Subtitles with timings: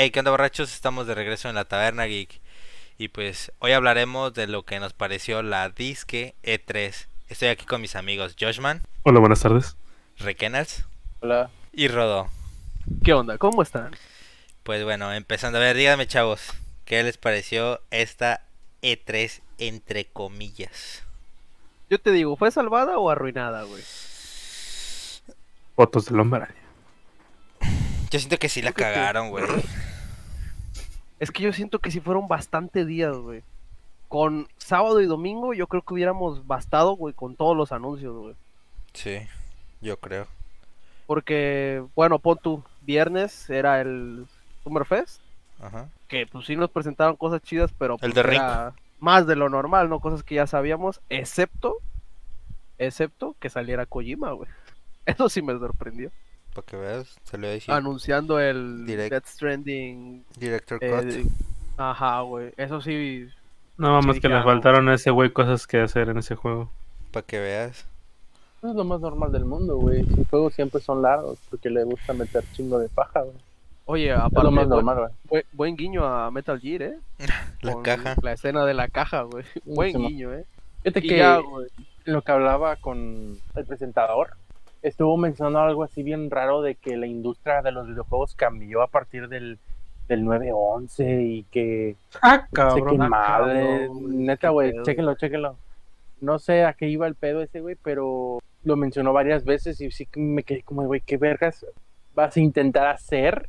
[0.00, 0.72] Hey, ¿qué onda borrachos?
[0.72, 2.40] Estamos de regreso en la Taberna Geek.
[2.98, 7.08] Y pues hoy hablaremos de lo que nos pareció la Disque E3.
[7.28, 9.76] Estoy aquí con mis amigos Joshman, Hola, buenas tardes.
[10.18, 10.84] Rekenals
[11.18, 11.50] Hola.
[11.72, 12.28] y Rodo.
[13.02, 13.38] ¿Qué onda?
[13.38, 13.90] ¿Cómo están?
[14.62, 16.52] Pues bueno, empezando a ver, díganme chavos,
[16.84, 18.42] ¿qué les pareció esta
[18.82, 21.02] E3 entre comillas?
[21.90, 23.82] Yo te digo, ¿fue salvada o arruinada, güey?
[25.74, 26.46] Fotos del hombre.
[28.10, 29.44] Yo siento que sí la cagaron, güey.
[31.20, 33.42] Es que yo siento que si fueron bastante días, güey.
[34.08, 38.34] Con sábado y domingo yo creo que hubiéramos bastado, güey, con todos los anuncios, güey.
[38.94, 39.18] Sí,
[39.80, 40.26] yo creo.
[41.06, 44.26] Porque, bueno, pon tú, viernes era el
[44.62, 45.20] Summerfest,
[45.60, 45.88] Ajá.
[46.06, 49.48] que pues sí nos presentaron cosas chidas, pero El pues, de era más de lo
[49.48, 50.00] normal, ¿no?
[50.00, 51.76] Cosas que ya sabíamos, excepto,
[52.78, 54.48] excepto que saliera Kojima, güey.
[55.06, 56.10] Eso sí me sorprendió.
[56.54, 57.70] Para que veas, salió ahí sí.
[57.70, 59.12] Anunciando el Direct.
[59.12, 60.90] Death Stranding Director Eh,
[61.24, 61.32] Cut.
[61.76, 62.52] Ajá, güey.
[62.56, 63.28] Eso sí.
[63.76, 66.70] No, más Sí, que le faltaron a ese güey cosas que hacer en ese juego.
[67.12, 67.86] Para que veas.
[68.62, 70.04] Es lo más normal del mundo, güey.
[70.04, 73.36] Sus juegos siempre son largos porque le gusta meter chingo de paja, güey.
[73.84, 75.10] Oye, Es lo aparte, más buen, normal, güey.
[75.28, 76.98] buen- buen guiño a Metal Gear, ¿eh?
[77.62, 78.16] La Con caja.
[78.20, 79.44] La escena de la caja, güey.
[79.64, 80.44] Buen guiño, ¿eh?
[80.82, 81.68] Fíjate Y que ya, güey.
[82.04, 84.30] lo que hablaba con el presentador,
[84.82, 88.88] estuvo mencionando algo así bien raro de que la industria de los videojuegos cambió a
[88.88, 89.58] partir del,
[90.08, 95.56] del 9-11 y que Ah, cabrón, güey, Neta, güey, chéquenlo, chéquenlo.
[96.20, 99.90] No sé a qué iba el pedo ese, güey, pero lo mencionó varias veces y
[99.90, 101.64] sí que me quedé como, güey, ¿qué vergas
[102.14, 103.48] vas a intentar hacer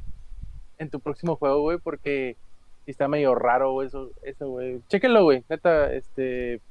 [0.77, 1.77] en tu próximo juego, güey?
[1.80, 2.38] Porque
[2.85, 4.81] está medio raro eso, eso, güey.
[4.88, 6.61] Chéquenlo, güey, neta, este...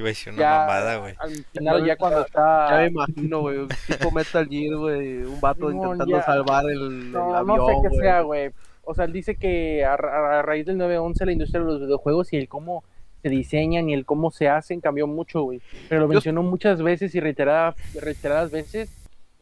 [0.00, 1.14] Iba a decir una ya mamada, güey.
[1.18, 2.68] Al final, ya cuando está...
[2.70, 3.58] Ya me imagino, güey.
[3.58, 5.16] un Tipo Metal Gear, güey.
[5.24, 6.22] Un vato intentando ya.
[6.22, 8.50] salvar el, el No, avión, no sé qué sea, güey.
[8.84, 11.80] O sea, él dice que a, ra- a raíz del 9-11 la industria de los
[11.80, 12.82] videojuegos y el cómo
[13.22, 15.60] se diseñan y el cómo se hacen cambió mucho, güey.
[15.88, 18.90] Pero lo Yo- mencionó muchas veces y reiteradas, reiteradas veces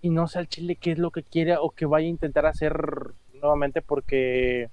[0.03, 2.45] y no sé al chile qué es lo que quiere o que vaya a intentar
[2.47, 2.75] hacer
[3.41, 4.69] nuevamente porque...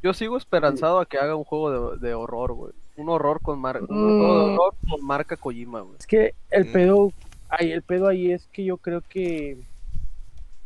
[0.00, 2.72] Yo sigo esperanzado a que haga un juego de, de horror, güey.
[2.98, 3.84] Un horror con marca.
[3.88, 4.22] Un Mm.
[4.22, 5.96] horror con marca Kojima, güey.
[5.98, 6.72] Es que el Mm.
[6.72, 7.12] pedo,
[7.48, 9.56] ay, el pedo ahí es que yo creo que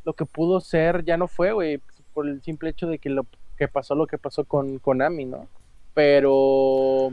[0.05, 1.81] lo que pudo ser ya no fue, güey,
[2.15, 3.27] por el simple hecho de que lo
[3.57, 5.47] que pasó lo que pasó con Konami, ¿no?
[5.95, 7.13] Pero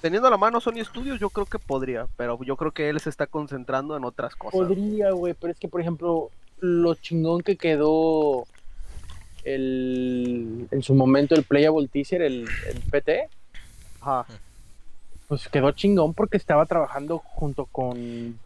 [0.00, 2.06] Teniendo a la mano Sony Studios, yo creo que podría.
[2.16, 4.52] Pero yo creo que él se está concentrando en otras cosas.
[4.60, 6.30] podría, güey, pero es que por ejemplo,
[6.60, 8.44] lo chingón que quedó
[9.44, 13.28] el en su momento el Playable Teaser, el, el PT,
[14.00, 14.26] Ajá.
[15.28, 18.38] Pues quedó chingón porque estaba trabajando junto con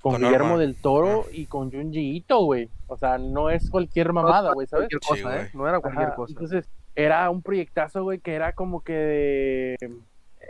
[0.00, 0.62] con, Con Guillermo Norma.
[0.62, 2.68] del Toro y con Junji Ito, güey.
[2.86, 4.88] O sea, no es cualquier mamada, güey, ¿sabes?
[4.88, 5.42] Cualquier cosa.
[5.42, 5.50] ¿eh?
[5.54, 6.32] No era cualquier Ajá, cosa.
[6.32, 9.76] Entonces, era un proyectazo, güey, que era como que.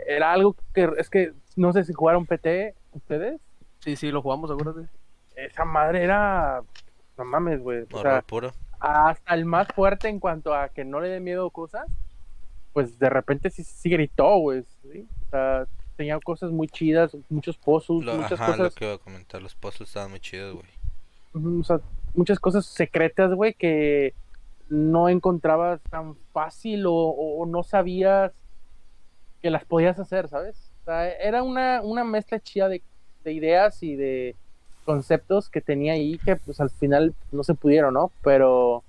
[0.07, 0.89] Era algo que.
[0.97, 3.41] Es que no sé si jugaron PT ustedes.
[3.79, 4.87] Sí, sí, lo jugamos, acuérdate.
[5.35, 6.61] Esa madre era.
[7.17, 7.85] No mames, güey.
[7.91, 8.53] O sea, puro.
[8.79, 11.87] hasta el más fuerte en cuanto a que no le dé miedo cosas.
[12.71, 14.63] Pues de repente sí, sí gritó, güey.
[14.83, 15.07] ¿sí?
[15.29, 18.75] Sea, tenía cosas muy chidas, muchos puzzles, Lo, muchas ajá, lo cosas.
[18.75, 19.41] que iba a comentar.
[19.41, 21.59] Los puzzles estaban muy chidos, güey.
[21.59, 21.79] O sea,
[22.15, 24.13] muchas cosas secretas, güey, que
[24.69, 28.31] no encontrabas tan fácil o no sabías
[29.41, 30.71] que las podías hacer, ¿sabes?
[30.81, 32.81] O sea, era una, una mezcla chida de,
[33.23, 34.35] de ideas y de
[34.85, 38.11] conceptos que tenía ahí que pues al final no se pudieron, ¿no?
[38.23, 38.83] Pero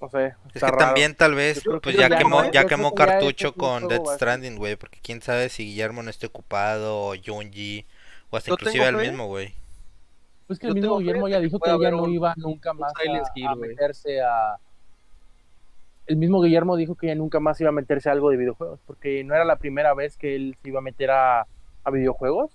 [0.00, 0.76] no sé, Es que raro.
[0.78, 5.22] también tal vez, pues ya quemó, ya quemó cartucho con bastante- Stranding, güey, porque quién
[5.22, 7.84] sabe si Guillermo no esté ocupado, o Junji,
[8.30, 9.54] o hasta inclusive el mismo, güey.
[10.46, 13.04] Pues que el mismo Guillermo ya dijo que ya no un- iba nunca más a,
[13.04, 13.70] Hill, a güey.
[13.70, 14.58] meterse a...
[16.06, 18.78] El mismo Guillermo dijo que ya nunca más iba a meterse a algo de videojuegos,
[18.86, 21.46] porque no era la primera vez que él se iba a meter a,
[21.82, 22.52] a videojuegos,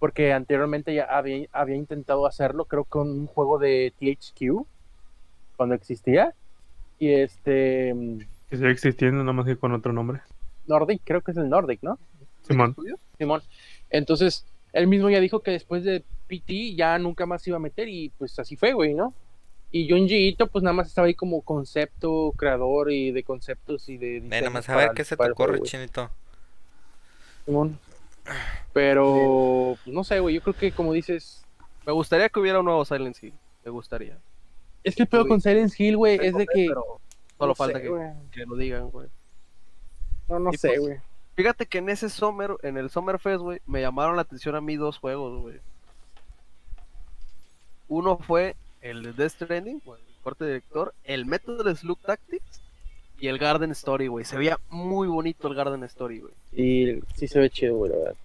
[0.00, 4.66] porque anteriormente ya había, había intentado hacerlo, creo que con un juego de THQ,
[5.56, 6.34] cuando existía,
[6.98, 7.94] y este...
[8.48, 10.20] Que sigue existiendo, nada más que con otro nombre.
[10.66, 11.98] Nordic, creo que es el Nordic, ¿no?
[12.42, 12.76] Simón.
[13.18, 13.42] Simón.
[13.90, 17.60] Entonces, él mismo ya dijo que después de PT ya nunca más se iba a
[17.60, 19.14] meter y pues así fue, güey, ¿no?
[19.72, 23.96] Y Junji Ito pues nada más estaba ahí como concepto, creador y de conceptos y
[23.98, 24.20] de...
[24.20, 26.10] Ven, nada más a ver qué se te el ocurre, chinito.
[27.44, 27.78] Simón.
[28.72, 31.44] Pero, pues no sé, güey, yo creo que como dices...
[31.84, 33.34] Me gustaría que hubiera un nuevo Silent Hill.
[33.64, 34.18] Me gustaría.
[34.86, 36.66] Es que el con Silent Hill, güey, es de que...
[36.68, 37.00] pero
[37.36, 39.08] solo no falta sé, que, que lo digan, güey.
[40.28, 40.96] No, no Y sé, pues, güey.
[41.34, 44.76] Fíjate que en ese Summer, en el Summerfest, güey, me llamaron la atención a mí
[44.76, 45.58] dos juegos, güey.
[47.88, 52.62] Uno fue el de Death Stranding, güey, corte de director, el método Slug Tactics
[53.18, 54.24] y el Garden Story, güey.
[54.24, 56.34] Se veía muy bonito el Garden Story, güey.
[56.52, 58.16] Y sí se ve chido, güey, la verdad.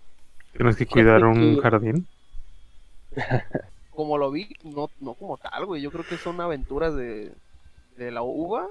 [0.55, 2.05] Tienes que cuidar un jardín.
[4.01, 5.79] Como lo vi, no, no como tal, güey.
[5.79, 7.31] Yo creo que son aventuras de,
[7.97, 8.67] de la uva,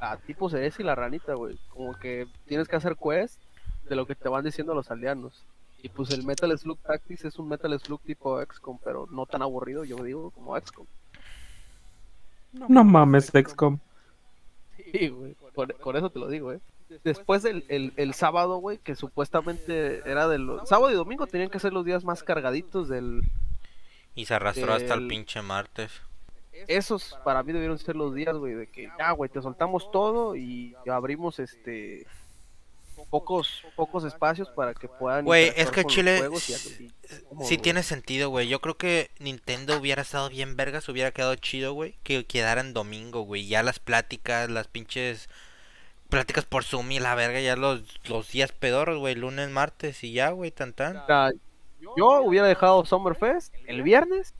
[0.00, 1.56] la tipo Ceres y la ranita, güey.
[1.68, 3.40] Como que tienes que hacer quest
[3.88, 5.44] de lo que te van diciendo los aldeanos.
[5.80, 9.42] Y pues el Metal Slug Tactics es un Metal Slug tipo XCOM, pero no tan
[9.42, 10.86] aburrido, yo digo, como XCOM.
[12.68, 13.78] No mames, XCOM.
[14.90, 15.36] Sí, güey.
[15.54, 16.58] Con, con eso te lo digo, eh.
[17.04, 20.68] Después del el, el sábado, güey, que supuestamente era de los...
[20.68, 23.22] Sábado y domingo tenían que ser los días más cargaditos del...
[24.14, 25.90] Y se arrastró hasta el pinche martes.
[26.68, 30.36] Esos para mí debieron ser los días, güey, de que ya, güey, te soltamos todo
[30.36, 32.06] y abrimos este...
[33.10, 35.24] Pocos, pocos espacios para que puedan...
[35.24, 36.92] Güey, es que Chile juegos y s- así,
[37.28, 38.48] cómodo, Sí tiene sentido, güey.
[38.48, 42.72] Yo creo que Nintendo hubiera estado bien vergas, hubiera quedado chido, güey, que quedara en
[42.72, 43.46] domingo, güey.
[43.46, 45.28] Ya las pláticas, las pinches
[46.08, 50.12] pláticas por Zoom y la verga, ya los, los días pedorros, güey, lunes, martes y
[50.12, 50.96] ya, güey, tan tan.
[51.96, 54.34] Yo hubiera dejado Summerfest el viernes,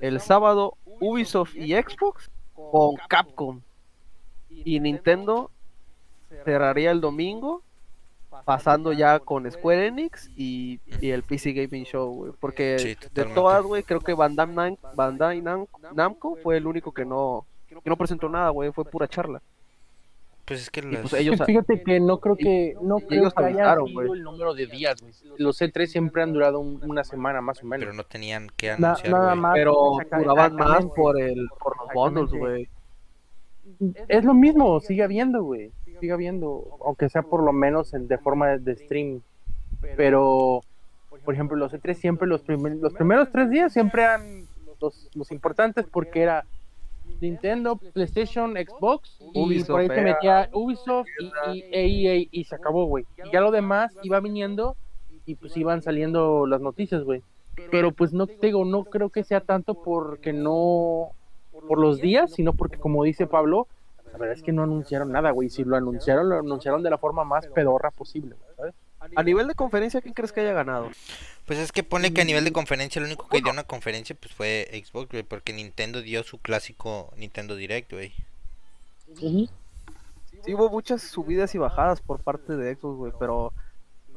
[0.00, 3.60] el sábado Ubisoft y Xbox con Capcom.
[4.48, 5.50] Y Nintendo
[6.44, 7.62] cerraría el domingo
[8.44, 12.32] pasando ya con Square Enix y, y el PC Gaming Show, güey.
[12.40, 16.92] Porque Sí, de todas, güey, creo que Bandai, Nam- Bandai Nam- Namco fue el único
[16.92, 18.72] que no, que no presentó nada, güey.
[18.72, 19.42] Fue pura charla.
[20.50, 21.02] Pues es que Y las...
[21.02, 21.40] pues ellos...
[21.46, 25.00] Fíjate que no creo que no creo ellos que haya sido el número de días,
[25.00, 25.12] güey.
[25.38, 27.84] Los E3 siempre han durado un- una semana más o menos.
[27.84, 29.54] Pero no tenían que Na- anunciar, nada más.
[29.54, 29.76] Pero
[30.18, 32.68] duraban más por, el, por los bundles, güey.
[34.08, 35.70] Es lo mismo, sigue habiendo, güey.
[36.00, 39.20] Sigue habiendo, aunque sea por lo menos en- de forma de, de stream.
[39.96, 40.62] Pero,
[41.24, 44.48] por ejemplo, los E3 siempre, los, primer- los primeros tres días siempre eran
[44.80, 46.44] los, los importantes porque era
[47.20, 51.06] Nintendo, PlayStation, Xbox y por ahí te era- metía Ubisoft
[51.52, 53.04] y, y EA y se acabó, güey.
[53.24, 54.76] Y ya lo demás iba viniendo
[55.26, 57.22] y pues iban saliendo las noticias, güey.
[57.70, 61.10] Pero pues no te digo, no creo que sea tanto porque no
[61.68, 63.66] por los días, sino porque como dice Pablo,
[64.12, 65.50] la verdad es que no anunciaron nada, güey.
[65.50, 68.49] Si lo anunciaron, lo anunciaron de la forma más pedorra posible, güey.
[69.16, 70.90] A nivel de conferencia, ¿quién crees que haya ganado?
[71.46, 74.14] Pues es que pone que a nivel de conferencia, lo único que dio una conferencia
[74.14, 78.12] pues fue Xbox, güey, porque Nintendo dio su clásico Nintendo Direct, güey.
[79.18, 79.48] Sí,
[80.54, 83.52] hubo muchas subidas y bajadas por parte de Xbox, güey, pero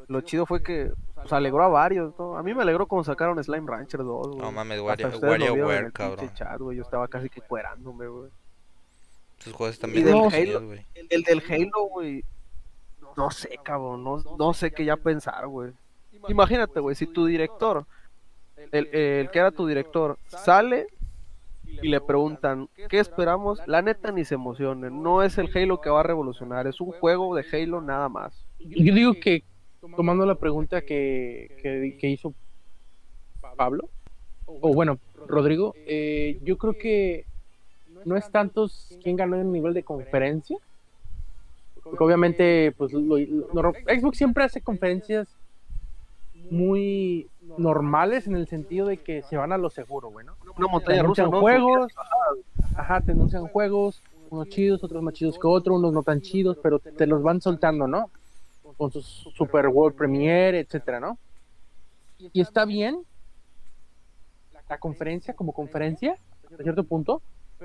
[0.08, 2.36] lo chido fue que pues, alegró a varios, ¿no?
[2.36, 4.38] A mí me alegró cuando sacaron Slime Rancher 2, güey.
[4.38, 6.26] No mames, WarioWare, el cabrón.
[6.26, 8.30] pinche chat, güey, Yo estaba casi que cuerándome, güey.
[9.38, 10.86] Sus juegos Y también del bien Halo- güey.
[10.94, 12.24] El del Halo, güey.
[13.16, 14.04] No sé, cabrón.
[14.04, 15.72] No, no sé qué ya pensar, güey.
[16.28, 17.84] Imagínate, güey, si tu director,
[18.72, 20.88] el, el que era tu director, sale
[21.82, 23.60] y le preguntan, ¿qué esperamos?
[23.66, 25.02] La neta ni se emocionen.
[25.02, 28.44] No es el Halo que va a revolucionar, es un juego de Halo nada más.
[28.58, 29.44] Yo digo que,
[29.96, 32.32] tomando la pregunta que, que, hizo
[33.56, 33.88] Pablo,
[34.46, 37.26] o bueno, Rodrigo, eh, yo creo que
[38.04, 38.68] no es tanto
[39.02, 40.58] quién ganó en nivel de conferencia,
[41.84, 45.28] porque obviamente, pues lo- lo- Xbox siempre hace conferencias
[46.50, 47.28] muy
[47.58, 50.34] normales en el sentido de que se van a lo seguro, güey, ¿no?
[50.56, 51.40] Una Te rusa, anuncian ¿no?
[51.40, 51.92] juegos,
[52.76, 56.58] ajá, te anuncian juegos, unos chidos, otros más chidos que otros, unos no tan chidos,
[56.62, 58.10] pero te los van soltando, ¿no?
[58.76, 61.18] Con sus Super World Premiere, etcétera, ¿no?
[62.32, 62.98] Y está bien
[64.68, 66.16] la conferencia como conferencia,
[66.58, 67.20] a cierto punto,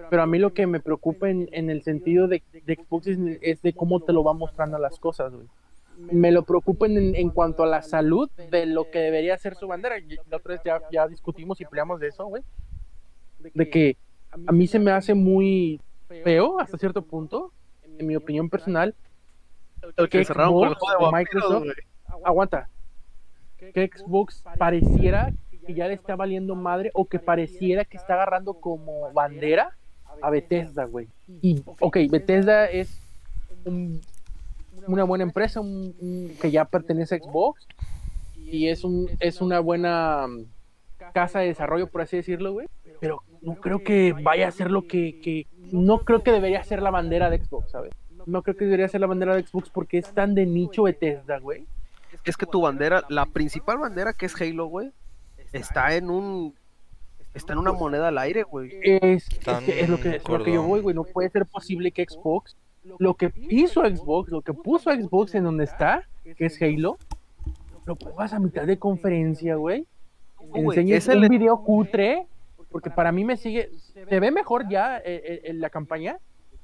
[0.09, 3.19] pero a mí lo que me preocupa en, en el sentido de, de Xbox es,
[3.41, 5.47] es de cómo te lo va mostrando las cosas, güey.
[6.11, 9.67] Me lo preocupa en, en cuanto a la salud de lo que debería ser su
[9.67, 9.95] bandera.
[10.29, 12.43] La otra vez ya, ya discutimos y peleamos de eso, güey.
[13.53, 13.97] De que
[14.47, 15.81] a mí se me hace muy
[16.23, 17.51] feo hasta cierto punto,
[17.97, 18.95] en mi opinión personal,
[19.97, 21.67] El que Xbox o Microsoft
[22.23, 22.69] aguanta.
[23.57, 25.33] Que Xbox pareciera
[25.65, 29.75] que ya le está valiendo madre o que pareciera que está agarrando como bandera
[30.21, 31.07] a Bethesda, güey.
[31.41, 32.99] Y, ok, Bethesda es
[33.65, 34.01] un-
[34.87, 37.65] una buena empresa un- un- que ya pertenece a Xbox
[38.37, 40.43] y es, un, es una buena mm,
[41.13, 42.67] casa de desarrollo, por así decirlo, güey.
[42.99, 45.47] Pero no creo que vaya a ser lo que, que...
[45.71, 47.91] No creo que debería ser la bandera de Xbox, ¿sabes?
[48.25, 51.39] No creo que debería ser la bandera de Xbox porque es tan de nicho Bethesda,
[51.39, 51.65] güey.
[52.25, 54.91] Es que tu bandera, la principal bandera que es Halo, güey,
[55.53, 56.53] está en un.
[57.33, 58.71] Está en una moneda al aire, güey.
[58.81, 60.95] Es, es, que es lo que, es lo que yo voy, güey.
[60.95, 62.55] No puede ser posible que Xbox,
[62.97, 66.03] lo que hizo Xbox, lo que puso Xbox en donde está,
[66.37, 66.97] que es Halo,
[67.85, 69.85] lo pongas a mitad de conferencia, güey.
[70.53, 72.25] Enseñes es el- un video cutre,
[72.71, 73.69] porque para mí me sigue,
[74.07, 76.17] se ve mejor ya eh, eh, en la campaña,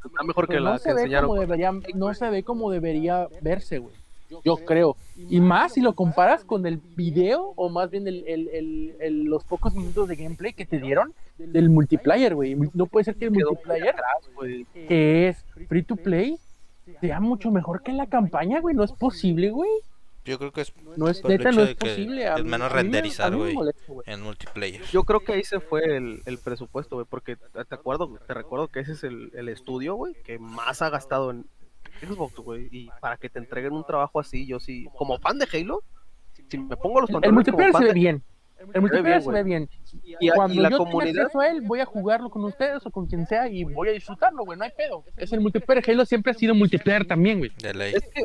[0.03, 1.29] Está mejor que la no que se ve enseñaron.
[1.29, 3.93] como debería, no se ve como debería verse, güey.
[4.43, 4.97] Yo creo.
[5.29, 9.23] Y más si lo comparas con el video, o más bien el, el- el- el-
[9.25, 12.55] los pocos minutos de gameplay que te dieron del multiplayer, güey.
[12.73, 13.95] No puede ser que el multiplayer,
[14.73, 16.37] que es free to play,
[17.01, 18.75] sea mucho mejor que la campaña, güey.
[18.75, 19.69] No es posible, güey.
[20.25, 22.27] Yo creo que es No es Por el neta, hecho no de es que posible.
[22.35, 23.55] Es menos renderizar, güey.
[24.07, 24.81] en multiplayer.
[24.91, 28.67] Yo creo que ahí se fue el, el presupuesto, güey, porque te acuerdo, te recuerdo
[28.69, 31.45] que ese es el, el estudio, güey, que más ha gastado en
[32.01, 35.47] Xbox, güey, y para que te entreguen un trabajo así, yo sí, como fan de
[35.51, 35.81] Halo,
[36.49, 38.23] si me pongo los El, controles multiplayer como se ve de- bien.
[38.73, 39.69] El multiplayer se ve bien.
[40.19, 42.43] y, a- Cuando y la yo comunidad, tenga acceso a él, voy a jugarlo con
[42.45, 44.57] ustedes o con quien sea y voy a disfrutarlo, güey.
[44.57, 45.03] No hay pedo.
[45.17, 45.83] Es el multiplayer.
[45.89, 47.51] Halo siempre ha sido multiplayer también, güey.
[47.61, 47.93] De ley.
[47.95, 48.21] es que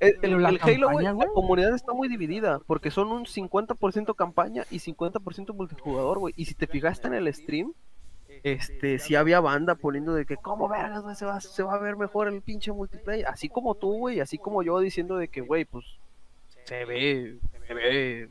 [0.00, 0.58] el, el- el Halo,
[0.90, 6.18] güey, campaña, la comunidad está muy dividida, porque son un 50% campaña y 50% multijugador,
[6.18, 7.72] güey, y si te fijaste en el stream,
[8.42, 11.14] este, sí había banda poniendo de que, ¿cómo vergas, güey?
[11.16, 13.26] Se va, se va a ver mejor el pinche multiplayer.
[13.26, 15.84] Así como tú, güey, así como yo diciendo de que, güey, pues,
[16.64, 18.28] se ve, se ve,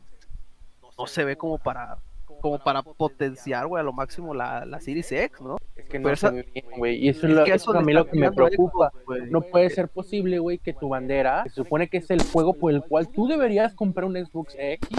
[0.97, 1.97] no se ve como para,
[2.41, 5.57] como para potenciar, güey, a lo máximo la, la Series X, ¿no?
[5.75, 6.45] Es que Pero esa- bien,
[6.77, 6.97] güey.
[6.97, 8.91] Y eso es, lo, que eso eso es a mí lo que me preocupa.
[9.05, 9.29] Güey.
[9.29, 12.53] No puede ser posible, güey, que tu bandera, que se supone que es el juego
[12.53, 14.89] por el cual tú deberías comprar un Xbox X,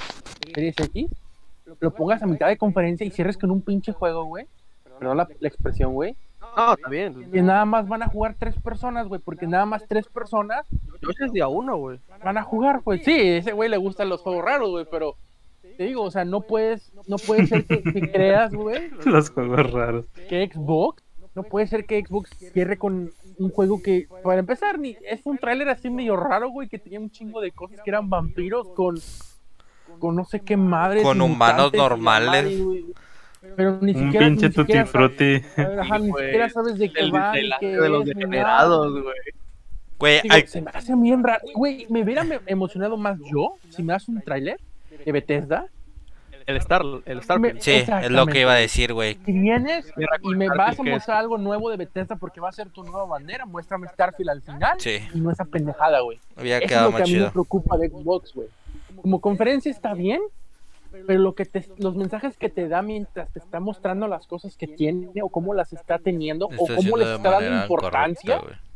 [0.55, 1.09] Series X,
[1.81, 4.47] lo pongas a mitad de conferencia y cierres con un pinche juego, güey.
[4.99, 6.17] Perdón la, la expresión, güey.
[6.57, 7.31] No, está bien.
[7.31, 10.67] Que nada más van a jugar tres personas, güey, porque nada más tres personas
[11.01, 12.01] Yo es día uno, güey.
[12.25, 15.17] van a jugar, pues sí, ese güey le gustan los juegos raros, güey, pero
[15.77, 19.71] te digo, o sea, no puedes, no puede ser que, que creas, güey, Los juegos
[19.71, 20.07] raros.
[20.29, 24.97] que Xbox, no puede ser que Xbox cierre con un juego que, para empezar, ni,
[25.09, 28.11] es un tráiler así medio raro, güey, que tenía un chingo de cosas que eran
[28.11, 28.97] vampiros con,
[30.01, 31.05] con no sé qué madres.
[31.05, 32.45] Con humanos normales.
[32.45, 32.87] madre, güey.
[33.57, 35.43] Pero ni Un siquiera, pinche ni tutti frutti.
[35.57, 39.03] ajá, ni siquiera sabes de qué va, de los degenerados,
[39.99, 40.47] güey.
[40.47, 41.41] Se me hace bien raro.
[41.55, 44.59] Güey, me hubiera emocionado más yo si me das un tráiler
[45.05, 45.67] de Bethesda.
[46.47, 47.39] El Star, el Star.
[47.39, 49.19] Me- sí, es lo que iba a decir, güey.
[49.27, 49.93] Si vienes
[50.23, 53.05] y me vas a mostrar algo nuevo de Bethesda porque va a ser tu nueva
[53.05, 56.19] bandera, muéstrame Starfield al final Sí, y no esa pendejada, güey.
[56.41, 58.49] hubiera Eso es quedado lo que a mí me preocupa de Xbox, güey.
[59.03, 60.21] Como conferencia está bien,
[61.07, 64.57] pero lo que te, los mensajes que te da mientras te está mostrando las cosas
[64.57, 68.41] que tiene o cómo las está teniendo o cómo les está dando importancia.
[68.41, 68.69] correcta,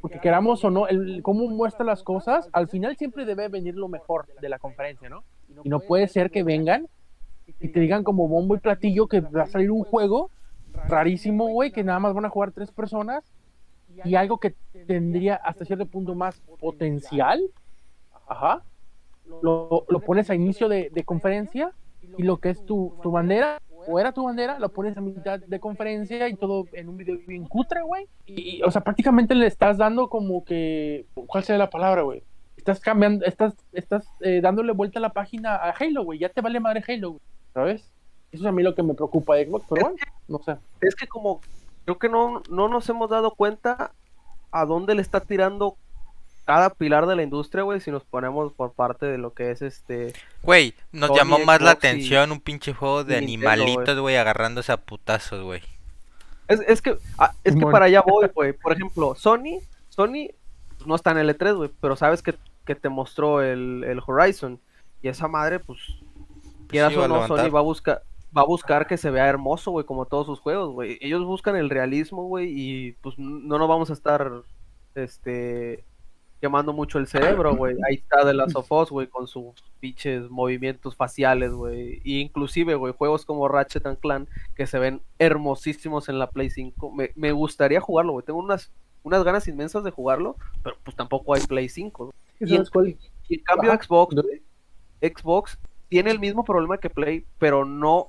[0.00, 3.88] porque queramos o no, el cómo muestra las cosas, al final siempre debe venir lo
[3.88, 5.24] mejor de la conferencia, ¿no?
[5.62, 6.88] Y no puede ser que vengan
[7.58, 10.30] y te digan como bombo y platillo que va a salir un juego
[10.88, 13.24] rarísimo, güey, que nada más van a jugar tres personas
[14.04, 14.54] y algo que
[14.86, 17.40] tendría hasta cierto punto más potencial,
[18.28, 18.62] ajá,
[19.42, 21.72] lo, lo pones a inicio de, de conferencia
[22.16, 25.40] y lo que es tu, tu bandera, o era tu bandera, lo pones a mitad
[25.40, 28.06] de conferencia y todo en un video bien cutre, güey.
[28.26, 32.22] Y, y, o sea, prácticamente le estás dando como que, ¿cuál sería la palabra, güey?
[32.56, 36.18] Estás cambiando, estás, estás eh, dándole vuelta a la página a Halo, güey.
[36.18, 37.22] Ya te vale madre Halo, güey.
[37.52, 37.90] ¿Sabes?
[38.32, 39.96] Eso es a mí lo que me preocupa de Xbox, pero bueno,
[40.28, 40.56] no sé.
[40.80, 41.40] Es que como
[41.84, 43.92] creo que no, no nos hemos dado cuenta
[44.50, 45.76] a dónde le está tirando
[46.44, 49.62] cada pilar de la industria, güey, si nos ponemos por parte de lo que es
[49.62, 53.98] este Güey, nos Sony, llamó más la y- atención un pinche juego de Nintendo, animalitos,
[53.98, 55.62] güey, agarrándose a putazos, güey.
[56.48, 58.52] Es, es que, ah, es que para allá voy, güey.
[58.52, 60.28] Por ejemplo, Sony, Sony
[60.76, 62.34] pues, no está en el E3, güey, pero sabes que,
[62.66, 64.60] que te mostró el, el Horizon.
[65.00, 65.78] Y esa madre, pues,
[66.68, 67.26] quieras sí, o no.
[67.26, 68.02] Sony va a buscar
[68.36, 70.98] va a buscar que se vea hermoso, güey, como todos sus juegos, güey.
[71.00, 74.28] Ellos buscan el realismo, güey, y pues no nos vamos a estar,
[74.96, 75.84] este,
[76.44, 77.74] quemando mucho el cerebro, güey.
[77.88, 82.02] Ahí está Last of Us, güey, con sus pinches movimientos faciales, güey.
[82.04, 86.50] Y inclusive, güey, juegos como Ratchet and Clank que se ven hermosísimos en la Play
[86.50, 86.92] 5.
[86.92, 88.26] Me, me gustaría jugarlo, güey.
[88.26, 88.70] Tengo unas,
[89.04, 92.12] unas ganas inmensas de jugarlo, pero pues tampoco hay Play 5.
[92.40, 92.56] Y
[93.26, 93.82] y en cambio Ajá.
[93.82, 94.42] Xbox, güey,
[95.00, 95.58] Xbox
[95.88, 98.08] tiene el mismo problema que Play, pero no...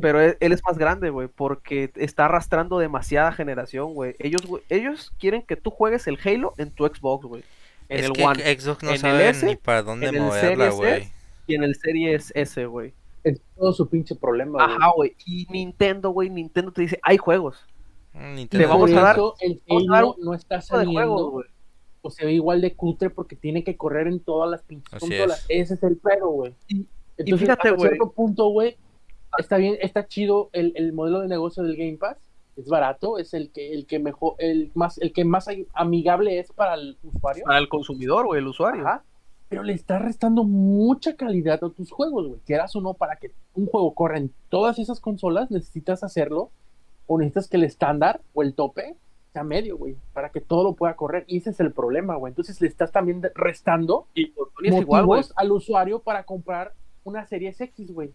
[0.00, 4.14] Pero él, él es más grande, güey, porque está arrastrando demasiada generación, güey.
[4.18, 7.42] Ellos, güey, ellos quieren que tú juegues el Halo en tu Xbox, güey.
[7.88, 10.18] En Es el que One Xbox no en el sabe S, ni para dónde en
[10.18, 11.08] moverla, güey.
[11.46, 12.94] Y en el Series S, güey.
[13.22, 14.76] Es todo su pinche problema, güey.
[14.76, 15.16] Ajá, güey.
[15.26, 17.58] Y Nintendo, güey, Nintendo te dice, hay juegos.
[18.14, 18.68] Mm, Le Nintendo.
[18.68, 21.46] vamos Por a dar- eso el a dar Halo no está saliendo güey.
[22.00, 25.40] o se ve igual de cutre porque tiene que correr en todas las pinches consolas.
[25.50, 25.70] es.
[25.70, 26.54] Ese es el pedo, güey.
[26.68, 26.86] Y-
[27.18, 27.90] Entonces, fíjate, güey.
[27.90, 28.76] cierto punto, güey,
[29.38, 32.16] está bien, está chido el, el modelo de negocio del Game Pass.
[32.56, 36.52] Es barato, es el que el que mejor, el más, el que más amigable es
[36.52, 37.44] para el usuario.
[37.46, 38.86] Para el consumidor, güey, el usuario.
[38.86, 39.04] Ajá.
[39.48, 42.40] pero le estás restando mucha calidad a tus juegos, güey.
[42.44, 46.50] Quieras o no, para que un juego corra en todas esas consolas, necesitas hacerlo
[47.06, 48.96] o necesitas que el estándar o el tope
[49.32, 51.24] sea medio, güey, para que todo lo pueda correr.
[51.26, 52.32] Y ese es el problema, güey.
[52.32, 54.32] Entonces le estás también restando Y
[54.70, 56.74] motivos igual, al usuario para comprar
[57.04, 58.12] una serie X, güey.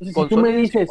[0.00, 0.88] Entonces, Con si tú me dices,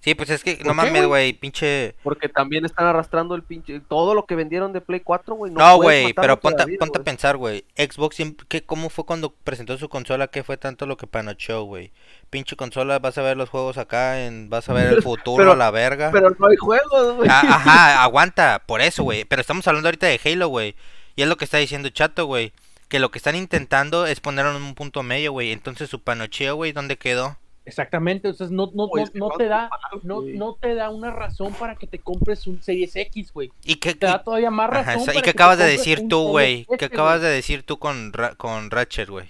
[0.00, 1.32] Sí, pues es que ¿Por no mames, güey?
[1.32, 1.94] pinche.
[2.02, 3.78] Porque también están arrastrando el pinche.
[3.78, 5.52] Todo lo que vendieron de Play 4, güey.
[5.52, 7.64] No, güey, matarlo pero ponte, ponte a pensar, güey.
[7.76, 8.16] Xbox,
[8.48, 10.26] ¿qué, ¿cómo fue cuando presentó su consola?
[10.26, 11.92] ¿Qué fue tanto lo que panocheó, güey?
[12.30, 15.54] Pinche consola, vas a ver los juegos acá, en, vas a ver el futuro Pero-
[15.54, 16.10] la verga.
[16.10, 17.28] Pero no hay juegos, güey.
[17.30, 19.24] Ah, ajá, aguanta, por eso, güey.
[19.24, 20.74] Pero estamos hablando ahorita de Halo, güey.
[21.14, 22.52] Y es lo que está diciendo Chato, güey.
[22.88, 25.52] Que lo que están intentando es ponerlo en un punto medio, güey.
[25.52, 27.38] Entonces su panocheo, güey, ¿dónde quedó?
[27.64, 29.70] Exactamente, entonces no, no, Güey, no, es que te a da,
[30.02, 30.36] no, güey.
[30.36, 33.50] no te da una razón para que te compres un Series X, güey.
[33.64, 35.02] ¿Y qué, Te da todavía más razón.
[35.02, 36.66] ¿Y para que te acabas de decir tú, güey?
[36.68, 39.28] S, ¿Qué acabas de decir tú con, Ra- con Ratchet, güey?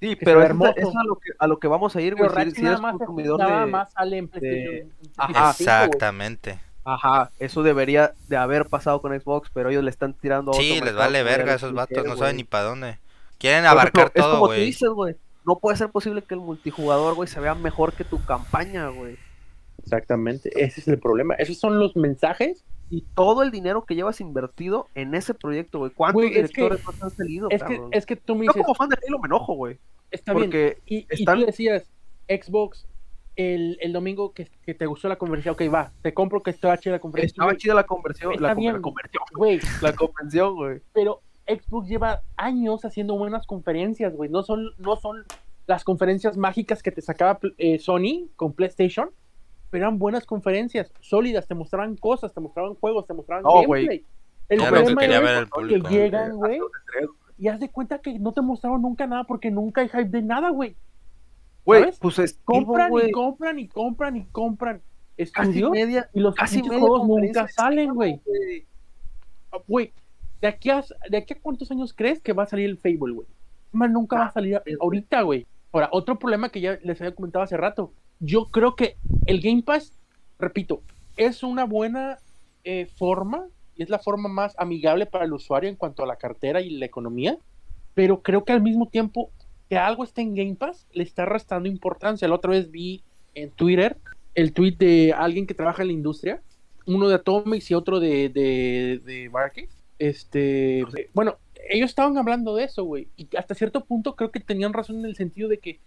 [0.00, 0.72] Sí, que pero eso, hermoso.
[0.76, 2.28] eso es a lo que, a lo que vamos a ir, güey.
[2.28, 3.70] Si, Ratchet si nada más, consumidor nada de.
[3.70, 4.74] más sale en PlayStation.
[4.74, 5.32] en Ajá.
[5.32, 5.86] PlayStation 5, güey.
[5.86, 6.58] Exactamente.
[6.86, 10.62] Ajá, eso debería de haber pasado con Xbox, pero ellos le están tirando a otro
[10.62, 12.36] Sí, les vale que verga era esos vatos, que no saben güey.
[12.36, 12.98] ni para dónde.
[13.38, 14.66] Quieren abarcar es todo, como tú güey.
[14.66, 15.16] dices, güey.
[15.46, 19.16] No puede ser posible que el multijugador, güey, se vea mejor que tu campaña, güey.
[19.82, 21.34] Exactamente, ese es el problema.
[21.34, 22.64] Esos son los mensajes.
[22.90, 25.90] Y todo el dinero que llevas invertido en ese proyecto, güey.
[25.90, 27.90] ¿Cuántos Güey, es que- directores más han salido, Es que, cabrón?
[27.92, 29.78] es que tú me Yo dices, como fan de Halo me enojo, güey.
[30.10, 30.44] está bien.
[30.46, 31.90] Porque Y, y están- tú decías,
[32.28, 32.86] Xbox,
[33.36, 36.78] el, el domingo que, que te gustó la conversación, ok, va, te compro que estaba
[36.78, 37.32] chida la conversación.
[37.42, 38.32] estaba chida la conversión.
[38.32, 38.74] Está La, bien.
[38.74, 39.24] la conversión.
[39.34, 40.80] Güey, La convención, güey.
[40.92, 44.30] pero Xbox lleva años haciendo buenas conferencias, güey.
[44.30, 45.24] No son, no son
[45.66, 49.10] las conferencias mágicas que te sacaba eh, Sony con PlayStation,
[49.70, 54.04] pero eran buenas conferencias, sólidas, te mostraban cosas, te mostraban juegos, te mostraban gameplay.
[54.48, 55.88] El que problema ver el que público.
[55.88, 56.60] llegan, güey,
[57.38, 60.22] y haz de cuenta que no te mostraron nunca nada porque nunca hay hype de
[60.22, 60.76] nada, güey.
[61.64, 64.82] Güey, pues es Compran y compran y compran y compran
[65.16, 66.10] Casi estudios media.
[66.12, 68.20] y los Casi media juegos nunca salen, güey.
[69.66, 69.92] Güey,
[70.40, 73.14] ¿de aquí, a, ¿de aquí a cuántos años crees que va a salir el Fable,
[73.14, 73.28] güey?
[73.72, 75.46] Más nunca va a salir ahorita, güey.
[75.72, 77.92] Ahora, otro problema que ya les había comentado hace rato.
[78.20, 79.92] Yo creo que el Game Pass,
[80.38, 80.82] repito,
[81.16, 82.18] es una buena
[82.62, 86.16] eh, forma y es la forma más amigable para el usuario en cuanto a la
[86.16, 87.38] cartera y la economía,
[87.94, 89.30] pero creo que al mismo tiempo
[89.68, 92.28] que algo esté en Game Pass le está restando importancia.
[92.28, 93.02] La otra vez vi
[93.34, 93.96] en Twitter
[94.34, 96.42] el tweet de alguien que trabaja en la industria,
[96.86, 99.30] uno de Atomics y otro de, de, de.
[99.98, 104.72] Este, bueno, ellos estaban hablando de eso, güey, y hasta cierto punto creo que tenían
[104.72, 105.80] razón en el sentido de que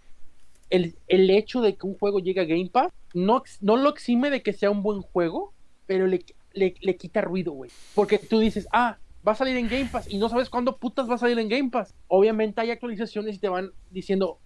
[0.69, 4.29] el, el hecho de que un juego llegue a Game Pass no, no lo exime
[4.29, 5.53] de que sea un buen juego,
[5.85, 7.71] pero le, le, le quita ruido, güey.
[7.95, 11.09] Porque tú dices, ah, va a salir en Game Pass y no sabes cuándo putas
[11.09, 11.93] va a salir en Game Pass.
[12.07, 14.39] Obviamente hay actualizaciones y te van diciendo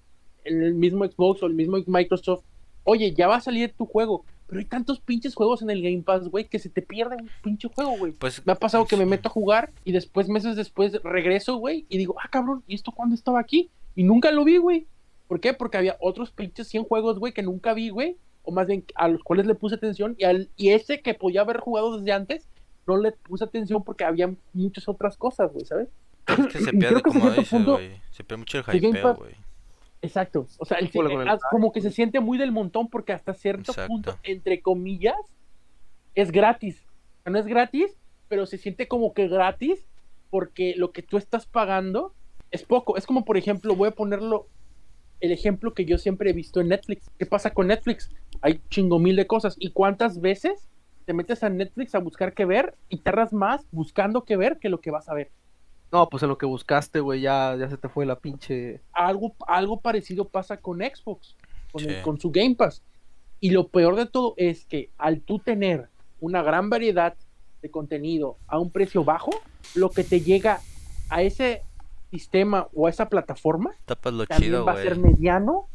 [0.43, 2.43] en el mismo Xbox o el mismo Microsoft,
[2.84, 4.26] oye, ya va a salir tu juego.
[4.52, 7.30] Pero hay tantos pinches juegos en el Game Pass, güey, que se te pierde un
[7.42, 8.12] pinche juego, güey.
[8.12, 9.10] Pues Me ha pasado que me sí.
[9.10, 12.92] meto a jugar y después, meses después, regreso, güey, y digo, ah, cabrón, ¿y esto
[12.92, 13.70] cuándo estaba aquí?
[13.96, 14.88] Y nunca lo vi, güey.
[15.30, 15.54] ¿Por qué?
[15.54, 18.18] Porque había otros pinches 100 juegos, güey, que nunca vi, güey.
[18.44, 20.16] O más bien a los cuales le puse atención.
[20.18, 22.46] Y, al, y ese que podía haber jugado desde antes,
[22.86, 25.88] no le puse atención porque había muchas otras cosas, güey, ¿sabes?
[26.28, 27.92] Es que se pierde, como punto- güey.
[28.12, 29.36] Se pierde mucho el hypeo, güey.
[30.02, 30.48] Exacto.
[30.58, 30.90] O sea, el,
[31.28, 33.88] ah, como que se siente muy del montón porque hasta cierto Exacto.
[33.88, 35.16] punto, entre comillas,
[36.16, 36.84] es gratis.
[37.20, 37.96] O sea, no es gratis,
[38.28, 39.86] pero se siente como que gratis
[40.30, 42.14] porque lo que tú estás pagando
[42.50, 42.98] es poco.
[42.98, 44.48] Es como, por ejemplo, voy a ponerlo
[45.20, 47.10] el ejemplo que yo siempre he visto en Netflix.
[47.20, 48.10] ¿Qué pasa con Netflix?
[48.42, 49.56] Hay chingo mil de cosas.
[49.60, 50.68] ¿Y cuántas veces
[51.06, 54.70] te metes a Netflix a buscar qué ver y tardas más buscando qué ver que
[54.70, 55.30] lo que vas a ver?
[55.92, 58.80] No, pues en lo que buscaste, güey, ya, ya se te fue la pinche.
[58.94, 61.36] algo, algo parecido pasa con Xbox,
[61.72, 62.02] con, el- Sí.
[62.02, 62.82] con su Game Pass.
[63.40, 67.16] Y lo peor de todo es que al tú tener una gran variedad
[67.62, 69.32] de contenido a un precio bajo,
[69.76, 70.60] lo que te llega
[71.10, 71.64] a ese
[72.12, 75.68] sistema o a esa plataforma Tapas lo también chido, va a ser mediano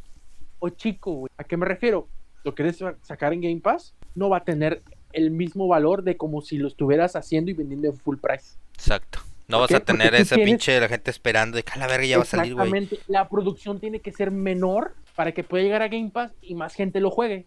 [0.59, 1.31] o chico, güey.
[1.39, 2.09] ¿A qué me refiero?
[2.45, 6.17] Lo que quieres sacar en Game Pass no va a tener el mismo valor de
[6.17, 8.57] como si lo estuvieras haciendo y vendiendo en full price.
[8.75, 9.21] Exacto.
[9.49, 9.77] No ¿Por vas qué?
[9.77, 12.23] a tener ese tienes- pinche de la gente esperando de que la verga ya va
[12.25, 12.67] a salir, güey.
[12.69, 12.99] Exactamente.
[13.07, 16.75] La producción tiene que ser menor para que pueda llegar a Game Pass y más
[16.75, 17.47] gente lo juegue.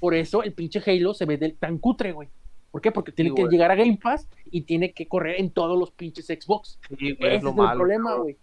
[0.00, 2.28] Por eso el pinche Halo se ve del tan cutre, güey.
[2.70, 2.90] ¿Por qué?
[2.92, 3.52] Porque tiene Sí, que güey.
[3.52, 6.78] llegar a Game Pass y tiene que correr en todos los pinches Xbox.
[6.88, 7.78] Sí, güey, Ese es lo es el malo.
[7.78, 8.22] problema, cabrón.
[8.22, 8.36] güey.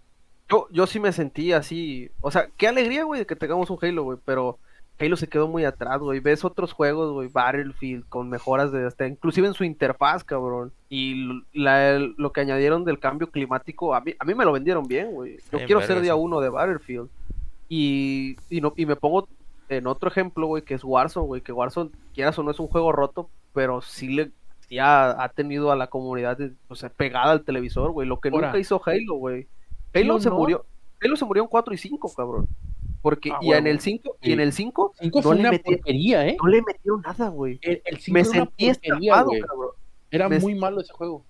[0.50, 2.10] Yo, yo sí me sentí así.
[2.20, 4.18] O sea, qué alegría, güey, de que tengamos un Halo, güey.
[4.26, 4.60] Pero
[5.02, 6.20] Halo se quedó muy atrás, güey.
[6.20, 10.72] Ves otros juegos, güey, Battlefield, con mejoras de hasta, inclusive en su interfaz, cabrón.
[10.90, 14.88] Y la- lo que añadieron del cambio climático, a mí, a mí me lo vendieron
[14.88, 15.38] bien, güey.
[15.52, 17.10] Yo quiero ser día uno de Battlefield.
[17.70, 19.28] Y, y, no, y me pongo
[19.70, 21.42] en otro ejemplo, güey, que es Warzone, güey.
[21.42, 24.32] Que Warzone, quieras o no, es un juego roto, pero sí le
[24.68, 28.08] sí ha, ha tenido a la comunidad de- o sea, pegada al televisor, güey.
[28.08, 28.48] Lo que Ahora.
[28.48, 29.44] nunca hizo Halo, güey.
[29.94, 30.36] ¿Sí Halo se no?
[30.38, 30.66] murió.
[31.02, 32.48] Halo se murió en 4 y 5, cabrón.
[33.02, 36.28] Porque, Ah, y en el 5, y en el 5, Cinco no le metí- porquería,
[36.28, 36.38] ¿eh?
[36.42, 37.60] no le metieron nada, güey.
[37.64, 39.70] El, el cinco Me sentí estafado, cabrón.
[40.12, 41.26] Era Me- muy malo ese juego.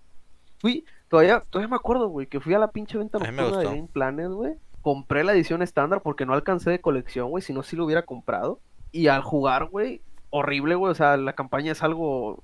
[0.60, 3.70] Fui, todavía, todavía me acuerdo, güey, que fui a la pinche venta nocturna de gustó.
[3.70, 4.54] Game Planet, güey.
[4.82, 8.04] Compré la edición estándar porque no alcancé de colección, güey, si no, sí lo hubiera
[8.04, 8.60] comprado.
[8.92, 12.44] Y al jugar, güey, horrible, güey, o sea, la campaña es algo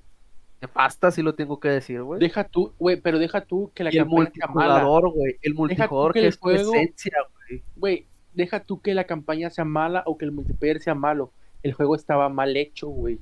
[0.60, 2.18] nefasta, sí lo tengo que decir, güey.
[2.20, 6.20] Deja tú, güey, pero deja tú que la Y el multijugador, güey, el multijugador que
[6.20, 7.12] que, el es tu juego- esencia,
[7.48, 7.62] güey.
[7.76, 11.32] Güey, deja tú que la campaña sea mala o que el multiplayer sea malo.
[11.62, 13.18] El juego estaba mal hecho, güey.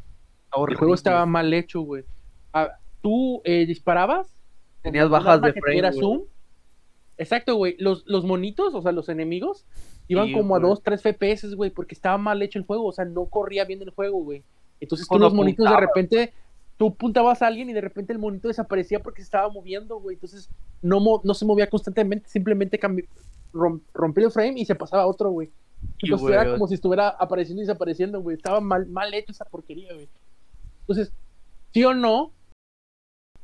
[0.68, 2.04] El juego estaba mal hecho, güey.
[2.52, 2.70] Ah,
[3.02, 4.34] ¿Tú eh, disparabas?
[4.82, 5.92] Tenías bajas de frame, güey.
[6.00, 6.22] zoom?
[7.18, 7.76] Exacto, güey.
[7.78, 9.64] Los, los monitos, o sea, los enemigos,
[10.08, 10.70] iban Sí, como a güey.
[10.70, 12.86] 2, 3 FPS, güey, porque estaba mal hecho el juego.
[12.86, 14.42] O sea, no corría bien el juego, güey.
[14.80, 16.32] Entonces tú Cuando los monitos de repente,
[16.76, 20.14] tú apuntabas a alguien y de repente el monito desaparecía porque se estaba moviendo, güey.
[20.14, 20.50] Entonces
[20.82, 22.78] no, mo- no se movía constantemente, simplemente
[23.56, 25.50] cambi- rom- rompía el frame y se pasaba a otro, güey.
[26.02, 28.36] Entonces era como si estuviera apareciendo y desapareciendo, güey.
[28.36, 30.08] Estaba mal, mal hecho esa porquería, güey.
[30.80, 31.12] Entonces,
[31.72, 32.32] sí o no,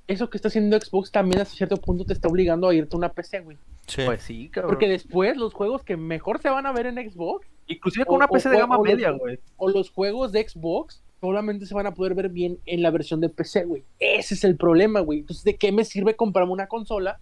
[0.08, 2.98] eso que está haciendo Xbox también hasta cierto punto te está obligando a irte a
[2.98, 3.56] una PC, güey.
[3.86, 4.02] Sí.
[4.04, 4.70] Pues sí, cabrón.
[4.72, 8.16] Porque después los juegos que mejor se van a ver en Xbox Inclusive con o-
[8.16, 9.38] una o- PC de o- gama o los- media, güey.
[9.56, 13.20] o los juegos de Xbox solamente se van a poder ver bien en la versión
[13.20, 13.84] de PC, güey.
[14.00, 15.20] Ese es el problema, güey.
[15.20, 17.20] Entonces, ¿de qué me sirve comprarme una consola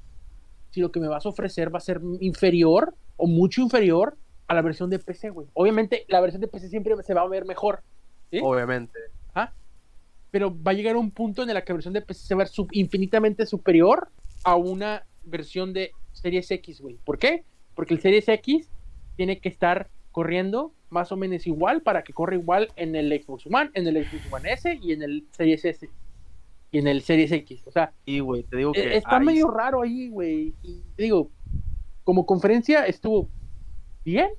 [0.70, 4.54] si lo que me vas a ofrecer va a ser inferior o mucho inferior a
[4.54, 5.48] la versión de PC, güey?
[5.54, 7.82] Obviamente, la versión de PC siempre se va a ver mejor,
[8.30, 8.40] ¿sí?
[8.42, 8.98] Obviamente.
[10.30, 12.44] pero va a llegar un punto en el que la versión de PC se va
[12.44, 14.08] a ver infinitamente superior
[14.44, 16.96] a una versión de Series X, güey.
[17.04, 17.44] ¿Por qué?
[17.74, 18.68] Porque el Series X
[19.16, 23.46] tiene que estar corriendo más o menos igual para que corra igual en el Xbox
[23.46, 25.88] One, en el Xbox One S y en el Series S
[26.70, 27.66] y en el Series X.
[27.66, 28.96] O sea, Y, güey, te digo eh, que.
[28.96, 30.54] está ahí medio raro ahí, güey.
[30.62, 31.30] Y te digo,
[32.04, 33.28] como conferencia estuvo
[34.04, 34.30] bien,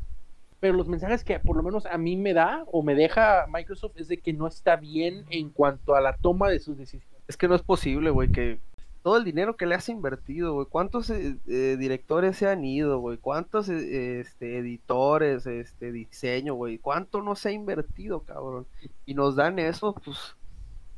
[0.59, 3.93] pero los mensajes que por lo menos a mí me da o me deja Microsoft
[3.95, 7.21] es de que no está bien en cuanto a la toma de sus decisiones.
[7.27, 8.59] Es que no es posible, güey, que
[9.01, 12.99] todo el dinero que le has invertido, güey, cuántos eh, eh, directores se han ido,
[12.99, 18.67] güey, cuántos eh, este, editores, este, diseño, güey, cuánto no se ha invertido, cabrón.
[19.05, 20.35] Y nos dan eso, pues,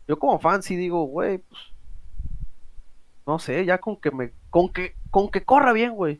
[0.07, 1.61] yo como fan sí digo, güey, pues,
[3.25, 6.19] no sé, ya con que me, con que, con que corra bien, güey,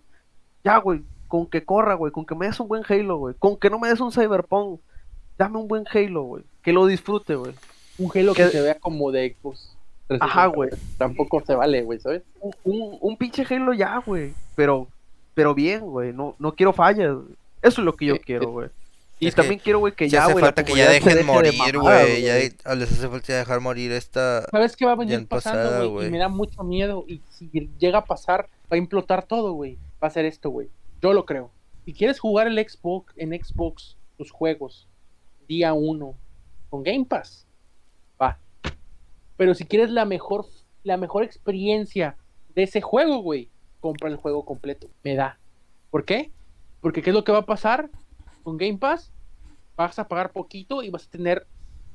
[0.64, 3.58] ya, güey, con que corra, güey, con que me des un buen Halo, güey, con
[3.58, 4.80] que no me des un Cyberpunk,
[5.38, 7.54] dame un buen Halo, güey, que lo disfrute, güey.
[7.98, 9.76] Un Halo que Que- se vea como de Xbox.
[10.08, 10.70] 360, Ajá, güey.
[10.98, 12.24] Tampoco se vale, güey, ¿sabes?
[12.42, 14.34] un, un, un pinche Halo ya, güey.
[14.56, 14.88] Pero,
[15.34, 16.12] pero bien, güey.
[16.12, 17.16] No, no quiero fallas.
[17.62, 18.52] Eso es lo que yo Sí, quiero, sí.
[18.52, 18.70] güey.
[19.24, 20.42] Y Es que también quiero, güey, que Ya hace güey.
[20.42, 22.22] la falta que ya dejen deje de morir, güey.
[22.22, 24.46] Ya les hace falta dejar morir esta.
[24.52, 26.08] ¿Sabes qué va a venir Bien pasando, güey.
[26.08, 27.06] Y me da mucho miedo.
[27.08, 29.78] Y si llega a pasar, va a implotar todo, güey.
[30.04, 30.70] Va a ser esto, güey.
[31.02, 31.52] Yo lo creo.
[31.86, 34.88] Si quieres jugar el Xbox en Xbox, tus juegos,
[35.48, 36.16] día uno,
[36.70, 37.46] con Game Pass,
[38.22, 38.40] va.
[39.38, 40.46] Pero si quieres la mejor,
[40.84, 42.16] la mejor experiencia
[42.56, 44.88] de ese juego, güey, compra el juego completo.
[45.04, 45.38] Me da.
[45.92, 46.32] ¿Por qué?
[46.82, 47.90] Porque ¿qué es lo que va a pasar
[48.44, 49.12] con Game Pass?
[49.76, 51.48] Vas a pagar poquito y vas a tener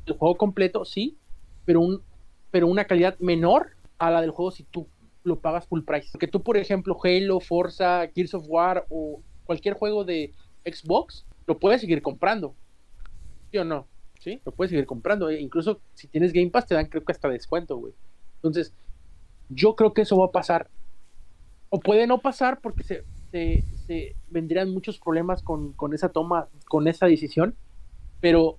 [0.07, 1.17] el juego completo, sí,
[1.65, 2.03] pero un
[2.51, 4.89] pero una calidad menor a la del juego si tú
[5.25, 6.09] lo pagas full price.
[6.11, 10.33] Porque tú, por ejemplo, Halo, Forza, Gears of War o cualquier juego de
[10.65, 12.55] Xbox, lo puedes seguir comprando.
[13.51, 13.87] ¿Sí o no?
[14.19, 15.29] Sí, lo puedes seguir comprando.
[15.31, 17.93] E incluso si tienes Game Pass te dan creo que hasta descuento, güey.
[18.37, 18.73] Entonces,
[19.49, 20.69] yo creo que eso va a pasar.
[21.71, 26.49] O puede no pasar porque se, se, se vendrían muchos problemas con, con esa toma,
[26.69, 27.55] con esa decisión.
[28.21, 28.59] Pero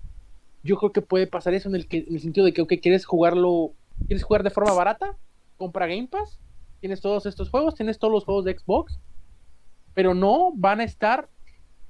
[0.63, 2.73] yo creo que puede pasar eso en el, que, en el sentido de que, ok,
[2.82, 3.71] quieres jugarlo,
[4.08, 5.15] quieres jugar de forma barata,
[5.58, 6.39] compra Game Pass,
[6.79, 8.99] tienes todos estos juegos, tienes todos los juegos de Xbox,
[9.93, 11.27] pero no van a estar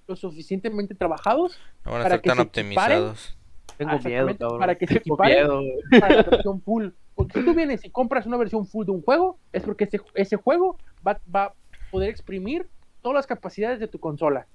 [0.07, 3.37] lo suficientemente trabajados No van a para estar que tan se optimizados.
[3.77, 4.59] Tengo Ah, miedo, cabrón.
[4.59, 5.37] para que se Tengo equiparen.
[5.37, 5.99] miedo, güey.
[6.01, 6.87] para la versión full.
[7.15, 10.01] Porque si tú vienes y compras una versión full de un juego, es porque ese,
[10.15, 11.53] ese juego va, va a
[11.89, 12.67] poder exprimir
[13.01, 14.47] todas las capacidades de tu consola.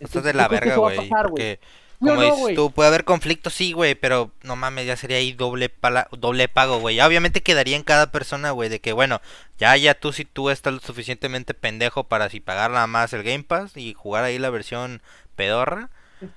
[0.00, 0.96] Esto es de la verga, güey.
[0.96, 1.58] pasar, Porque,
[1.98, 2.54] ¿Sí o como no, dices güey?
[2.54, 3.94] tú, puede haber conflictos, sí, güey.
[3.94, 6.96] Pero no mames, ya sería ahí doble, pala- doble pago, güey.
[6.96, 8.68] Ya Obviamente quedaría en cada persona, güey.
[8.68, 9.20] De que, bueno,
[9.58, 13.22] ya, ya tú, si tú estás lo suficientemente pendejo para si pagar nada más el
[13.22, 15.00] Game Pass y jugar ahí la versión
[15.34, 15.88] pedorra.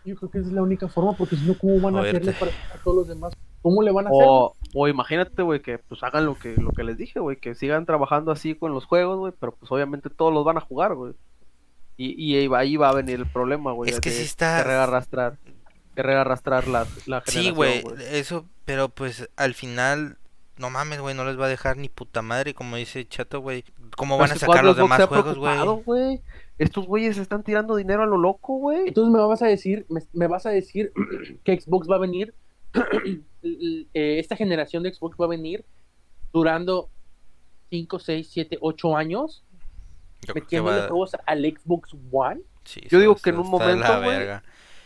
[0.06, 2.18] Yo creo que esa es la única forma, porque si no, ¿cómo van a Oírte.
[2.18, 3.34] hacerle para a todos los demás?
[3.62, 4.28] ¿Cómo le van a hacer?
[4.74, 7.86] O, imagínate, güey, que pues hagan lo que, lo que les dije, güey, que sigan
[7.86, 11.14] trabajando así con los juegos, güey, pero pues obviamente todos los van a jugar, güey.
[11.96, 13.90] Y, y ahí, va, ahí va a venir el problema, güey.
[13.90, 15.38] Es que de sí está- Querer arrastrar,
[15.96, 20.18] querer arrastrar la, la Sí, generación, güey, eso, pero pues al final,
[20.58, 23.64] no mames, güey, no les va a dejar ni puta madre, como dice Chato, güey.
[23.96, 25.58] ¿Cómo van a si sacar los demás juegos, güey?
[25.86, 26.22] güey?
[26.60, 28.88] Estos güeyes están tirando dinero a lo loco, güey.
[28.90, 30.92] Entonces me vas a decir, me, me vas a decir
[31.44, 32.34] que Xbox va a venir,
[33.94, 35.66] esta generación de Xbox va a venir
[36.34, 36.90] durando
[37.70, 39.44] 5, 6, 7, 8 años,
[40.22, 42.42] Yo creo que metiéndole va, juegos al Xbox One.
[42.64, 44.28] sí, Yo digo que en un momento, güey.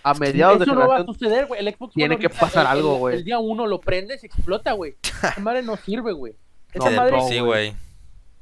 [0.03, 1.59] A mediados de Eso no va a suceder, güey.
[1.65, 3.15] El Xbox Tiene One que pasar el- algo, el- güey.
[3.17, 4.95] El día uno lo prendes y explota, güey.
[5.03, 6.33] Esa madre no sirve, güey.
[6.73, 7.75] Esa, madre, no, sí, güey.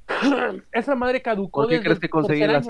[0.72, 2.66] esa madre caducó ¿Por qué desde crees que conseguí la año,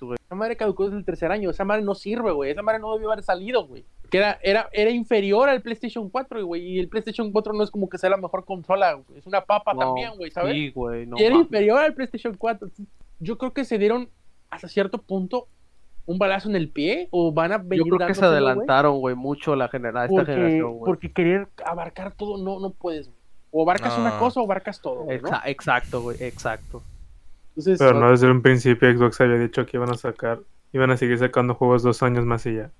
[0.00, 0.16] güey.
[0.24, 1.50] Esa madre caducó desde el tercer año.
[1.50, 2.50] Esa madre no sirve, güey.
[2.50, 3.84] Esa madre no debió haber salido, güey.
[4.10, 6.62] Que era, era, era inferior al PlayStation 4, güey.
[6.62, 9.18] Y el PlayStation 4 no es como que sea la mejor consola, güey.
[9.18, 10.54] Es una papa No, también, güey, ¿sabes?
[10.54, 11.46] Sí, güey, no y era mames.
[11.46, 12.68] inferior al PlayStation 4.
[13.18, 14.08] Yo creo que se dieron
[14.50, 15.48] hasta cierto punto
[16.06, 19.16] un balazo en el pie o van a venir Yo creo que se adelantaron, güey,
[19.16, 20.86] mucho la genera esta porque, generación, güey.
[20.86, 23.08] porque querer abarcar todo no, no puedes.
[23.08, 23.15] güey.
[23.58, 25.28] O abarcas una cosa o abarcas todo, güey, ¿no?
[25.30, 26.82] Exa- Exacto, güey, exacto.
[27.50, 30.40] Entonces, Pero no desde un principio Xbox había dicho que iban a sacar,
[30.72, 32.70] iban a seguir sacando juegos dos años más y ya.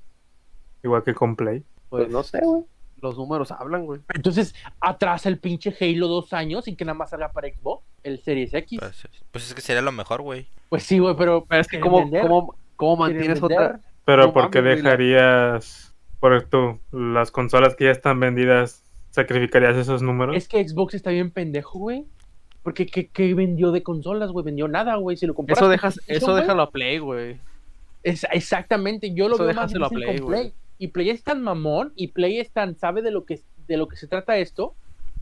[0.83, 1.65] Igual que con Play.
[1.89, 2.65] Pues no sé, güey.
[3.01, 4.01] los números hablan, güey.
[4.15, 8.23] Entonces, atrasa el pinche Halo dos años y que nada más salga para Xbox, el
[8.23, 8.79] Series X.
[8.81, 10.47] Pues, pues es que sería lo mejor, güey.
[10.69, 11.45] Pues sí, güey, pero.
[11.49, 13.81] Pero es que cómo, cómo, cómo mantienes otra...
[14.05, 18.21] Pero No ¿por qué mames, güey, la- dejarías, por tú, las consolas que ya están
[18.21, 18.83] vendidas,
[19.17, 20.37] sacrificarías esos números?
[20.37, 22.05] Es que Xbox está bien pendejo, güey.
[22.63, 24.45] Porque ¿qué, qué vendió de consolas, güey?
[24.45, 25.17] Vendió nada, güey.
[25.17, 25.59] Si lo compras.
[25.59, 27.39] Eso dejas, eso déjalo a Play, güey.
[28.03, 30.29] es- exactamente, yo lo Eso veo más déjaselo a difícil Play, con.
[30.29, 30.53] Play.
[30.79, 33.89] Y Play es tan mamón y Play es tan sabe de lo que de lo
[33.89, 34.75] que se trata esto.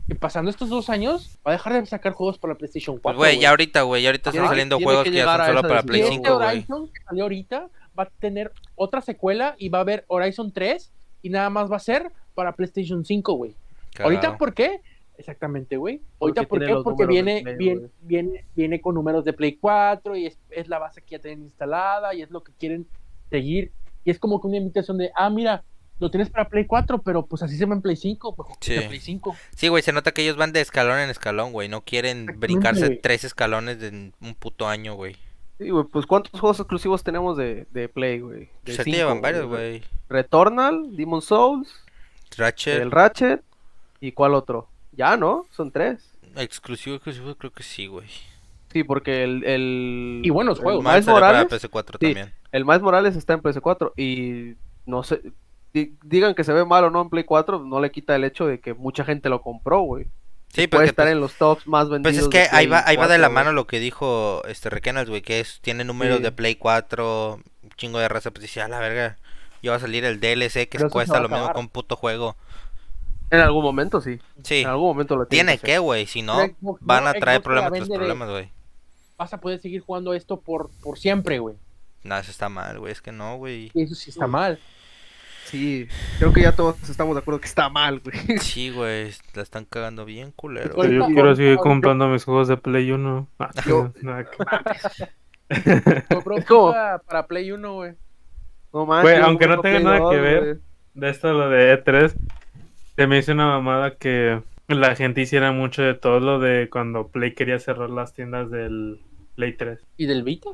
[0.07, 3.17] Que pasando estos dos años va a dejar de sacar juegos para la PlayStation 4.
[3.17, 5.61] Pues, güey, ya ahorita, güey, ya ahorita están saliendo juegos que que ya son solo
[5.63, 6.47] para Play decisión, este 5, güey.
[6.57, 10.91] Horizon que salió ahorita va a tener otra secuela y va a haber Horizon 3
[11.23, 13.55] y nada más va a ser para PlayStation 5, güey.
[14.03, 14.37] Ahorita.
[14.37, 14.81] ¿por qué?
[15.17, 16.01] Exactamente, güey.
[16.19, 16.83] Ahorita, Porque ¿por qué?
[16.83, 20.79] Porque viene, Play, viene, viene, viene con números de Play 4 y es, es la
[20.79, 22.85] base que ya tienen instalada y es lo que quieren
[23.29, 23.71] seguir.
[24.03, 25.63] Y es como que una invitación de, ah, mira,
[25.99, 28.81] lo tienes para Play 4, pero pues así se va en Play 5, mejor que
[28.81, 28.87] Sí.
[28.87, 29.35] Play 5.
[29.55, 31.69] Sí, güey, se nota que ellos van de escalón en escalón, güey.
[31.69, 35.15] No quieren brincarse tres escalones en un puto año, güey.
[35.57, 38.49] Sí, güey, pues ¿cuántos juegos exclusivos tenemos de, de Play, güey?
[38.63, 39.83] De Pues llevan varios, güey.
[40.09, 41.73] Returnal, Demon Souls,
[42.37, 43.41] Ratchet, el Ratchet,
[44.07, 44.67] ¿y cuál otro?
[44.91, 45.45] Ya, ¿no?
[45.51, 46.11] Son tres.
[46.37, 48.07] exclusivo, exclusivo, creo que sí, güey.
[48.71, 49.43] Sí, porque el...
[49.45, 50.83] el Y buenos el juegos.
[50.83, 52.05] Miles Miles salió para Morales, PS4 Sí.
[52.13, 52.33] también.
[52.51, 55.21] el Miles Morales está en PS4 y no sé...
[55.73, 58.23] di- Digan que se ve mal o no en Play 4, no le quita el
[58.25, 60.05] hecho de que mucha gente lo compró, güey.
[60.49, 62.13] Sí, Puede porque estar pues, en los tops más vendidos.
[62.15, 64.41] pues es de que ahí va, ahí va de la 4, mano lo que dijo
[64.47, 66.23] este Requenals, güey, que es, tiene números Sí.
[66.23, 69.17] de Play 4, un chingo de raza, pues dice, a la verga,
[69.61, 72.35] ya va a salir el DLC que cuesta lo mismo que un puto juego.
[73.29, 74.19] En algún momento sí.
[74.43, 77.13] Sí, En algún momento lo tiene que que, güey, si no, Xbox van no, a
[77.13, 78.49] traer Xbox problemas tras problemas, güey.
[79.17, 81.55] Vas a poder seguir jugando esto por, por siempre, güey.
[82.03, 83.71] No, eso está mal, güey, es que no, güey.
[83.73, 84.59] Y eso sí está mal.
[85.45, 88.17] Sí, creo que ya todos estamos de acuerdo que está mal, güey.
[88.39, 90.75] Sí, güey, la están cagando bien culero.
[90.75, 93.27] Pero yo quiero seguir comprando mis juegos de Play 1.
[93.39, 93.93] Ah, Yo-.
[95.49, 97.93] FIFA para Play 1, güey.
[98.73, 100.59] No manches, aunque no tenga nada 2, que ver.
[100.95, 102.15] De esto, lo de E3,
[102.95, 107.07] se me hizo una mamada que la gente hiciera mucho de todo lo de cuando
[107.09, 108.99] Play quería cerrar las tiendas del
[109.35, 109.79] Play 3.
[109.97, 110.51] ¿Y del Vita?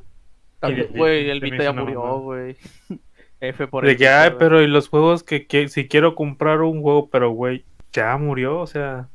[0.61, 2.55] De- Güey, el Vita ya murió, güey.
[3.39, 4.39] F por De el que, Vita, ay, güey.
[4.39, 8.59] pero y los juegos que, que si quiero comprar un juego, pero güey, ya murió,
[8.59, 9.09] o sea,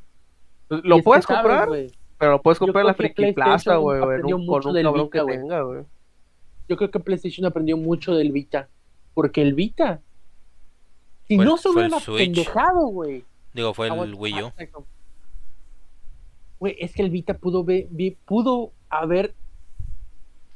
[0.69, 4.01] Pues, Lo puedes sabes, comprar, güey, pero lo puedes comprar en la Friki Plaza, güey,
[4.01, 5.37] con un cabrón Vita, que güey.
[5.39, 5.83] tenga, güey.
[6.69, 8.69] Yo creo que PlayStation aprendió mucho del Vita.
[9.15, 10.01] Porque el Vita.
[11.29, 12.19] Si Fue el- no el hubiera Switch.
[12.19, 13.25] pendejado, güey.
[13.53, 14.47] Digo, fue el Aguanta, Wii U.
[14.49, 14.87] exacto.
[16.59, 19.35] Güey, es que el Vita pudo, ver, vi- pudo haber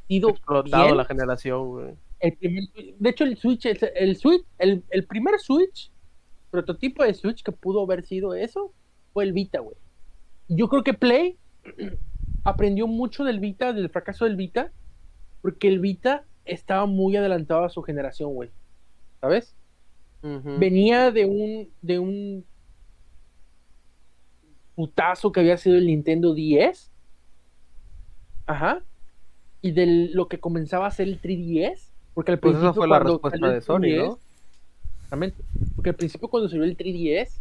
[0.09, 1.95] sido Explotado bien la generación, güey.
[2.21, 5.91] el de hecho el Switch el, el Switch el, el primer Switch
[6.51, 8.73] prototipo de Switch que pudo haber sido eso
[9.13, 9.77] fue el Vita güey
[10.49, 11.39] yo creo que Play
[12.45, 14.71] aprendió mucho del Vita del fracaso del Vita
[15.43, 18.51] porque el Vita estaba muy adelantado a su generación güey
[19.21, 19.55] sabes
[20.23, 22.45] Venía de un de un
[24.75, 26.91] putazo que había sido el Nintendo 10
[28.47, 28.83] ajá
[29.63, 32.89] y de lo que comenzaba a ser el 3DS porque al Pues esa principio fue
[32.89, 34.19] la respuesta de Sony, 3DS, ¿no?
[34.95, 35.43] Exactamente.
[35.75, 37.41] Porque al principio cuando salió el 3DS,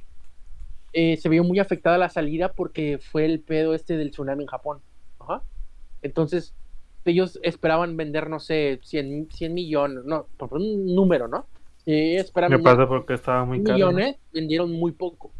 [0.93, 4.47] eh, se vio muy afectada la salida porque fue el pedo este del tsunami en
[4.47, 4.79] Japón.
[5.19, 5.43] Ajá.
[6.01, 6.53] Entonces,
[7.05, 11.45] ellos esperaban vender, no sé, 100, 100 millones, no, por un número, ¿no?
[11.91, 13.73] Eh, esperaban Me pasa porque estaba muy caro.
[13.73, 15.31] millones, vendieron muy poco.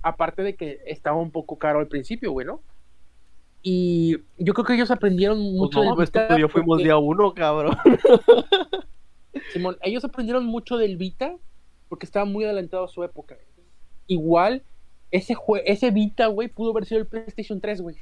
[0.00, 2.62] Aparte de que estaba un poco caro al principio, güey, ¿no?
[3.62, 6.98] Y yo creo que ellos aprendieron Pues mucho no del Vita yo fuimos porque- día
[6.98, 7.76] uno, cabrón.
[9.52, 11.34] Simón, ellos aprendieron mucho del Vita
[11.88, 13.36] porque estaba muy adelantado a su época.
[14.06, 14.62] Igual,
[15.10, 17.96] ese, jue- ese Vita, güey, pudo haber sido el PlayStation 3, güey.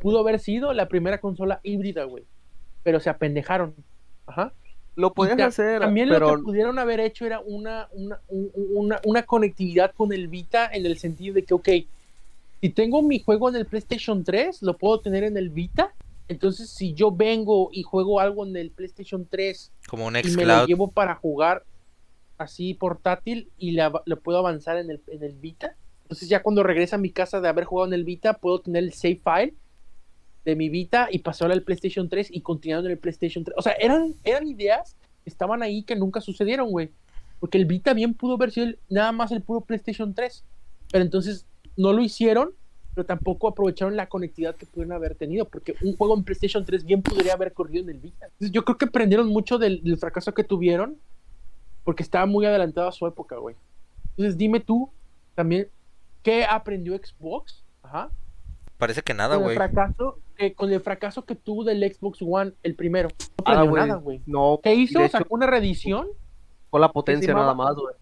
[0.00, 2.24] Pudo haber sido la primera consola híbrida, güey.
[2.82, 3.74] Pero se apendejaron.
[4.26, 4.52] Ajá.
[4.98, 9.00] Lo podías hacer, También pero lo que pudieron haber hecho era una, una, un- una,
[9.04, 11.68] una conectividad con el Vita en el sentido de que, ok,
[12.60, 15.92] si tengo mi juego en el PlayStation 3, lo puedo tener en el Vita.
[16.26, 20.44] Entonces, si yo vengo y juego algo en el PlayStation 3 Como un y me
[20.44, 21.62] lo llevo para jugar
[22.36, 25.76] así portátil y la- lo puedo avanzar en el, en el Vita.
[26.02, 28.82] Entonces ya cuando regresa a mi casa de haber jugado en el Vita, puedo tener
[28.82, 29.54] el save file
[30.48, 33.54] de mi Vita y pasarlo al PlayStation 3 y continuar en el PlayStation 3.
[33.58, 36.90] O sea, eran, eran ideas que estaban ahí que nunca sucedieron, güey.
[37.38, 40.44] Porque el Vita bien pudo haber sido el- nada más el puro PlayStation 3.
[40.90, 41.44] Pero entonces
[41.76, 42.52] no lo hicieron,
[42.94, 45.44] pero tampoco aprovecharon la conectividad que pudieron haber tenido.
[45.44, 48.24] Porque un juego en PlayStation 3 bien podría haber corrido en el Vita.
[48.24, 50.96] Entonces yo creo que aprendieron mucho del, del fracaso que tuvieron.
[51.84, 53.54] Porque estaba muy adelantado a su época, güey.
[54.10, 54.90] Entonces dime tú
[55.34, 55.68] también,
[56.22, 57.62] ¿qué aprendió Xbox?
[57.82, 58.10] Ajá.
[58.78, 59.56] Parece que nada, güey.
[59.56, 63.08] fracaso, que, con el fracaso que tuvo del Xbox One, el primero.
[63.08, 63.86] No Ah, güey.
[63.86, 64.22] nada, güey.
[64.26, 64.60] no.
[64.62, 65.00] ¿Qué hizo?
[65.00, 66.06] hecho, Sacó una reedición.
[66.70, 67.94] con la potencia nada más, güey.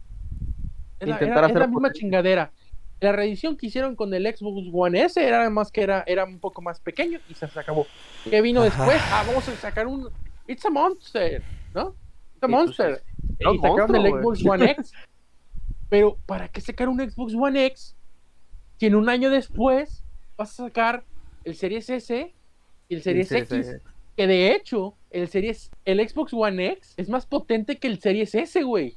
[1.01, 2.53] Es la, Intentar era- es hacer la misma chingadera.
[3.01, 6.39] La reedición que hicieron con el Xbox One S era más que era, era un
[6.41, 7.87] poco más pequeño y se, se acabó.
[8.25, 8.85] ¿Qué vino Ajá.
[8.85, 9.03] después?
[9.13, 10.09] Ah, vamos a sacar un
[10.49, 11.43] It's a Monster,
[11.75, 11.95] ¿no?
[12.35, 13.03] It's a Y pues, Monster.
[13.47, 14.21] un y sacaron monstruo, el.
[14.23, 14.93] Xbox One X.
[15.91, 17.95] Pero, ¿para qué sacar un Xbox One X?
[18.79, 20.03] Si en un año después
[20.37, 21.05] vas a sacar
[21.47, 22.35] el Series S
[22.89, 23.49] y el Series X.
[23.67, 23.73] sí.
[24.17, 28.35] Que de hecho, el Series, el Xbox One X es más potente que el Series
[28.35, 28.97] S, güey.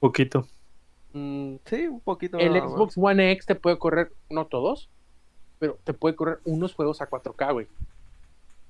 [0.00, 0.46] Poquito.
[1.12, 2.38] Mm, sí, un poquito.
[2.38, 2.68] El nada.
[2.68, 4.88] Xbox One X te puede correr, no todos,
[5.58, 7.66] pero te puede correr unos juegos a 4K, güey.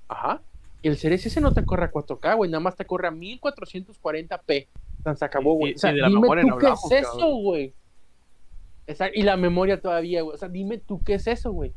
[0.09, 0.41] Ajá.
[0.83, 3.13] Y el Series S no te corre a 4K, güey, nada más te corre a
[3.13, 4.67] 1440p.
[5.05, 5.73] Tan se acabó, güey.
[5.73, 7.75] y- O sea, y de la dime memoria tú no qué hablamos, es eso, güey.
[8.87, 10.35] Exacto, Y la memoria todavía, güey.
[10.35, 11.73] O sea, dime tú qué es eso, güey.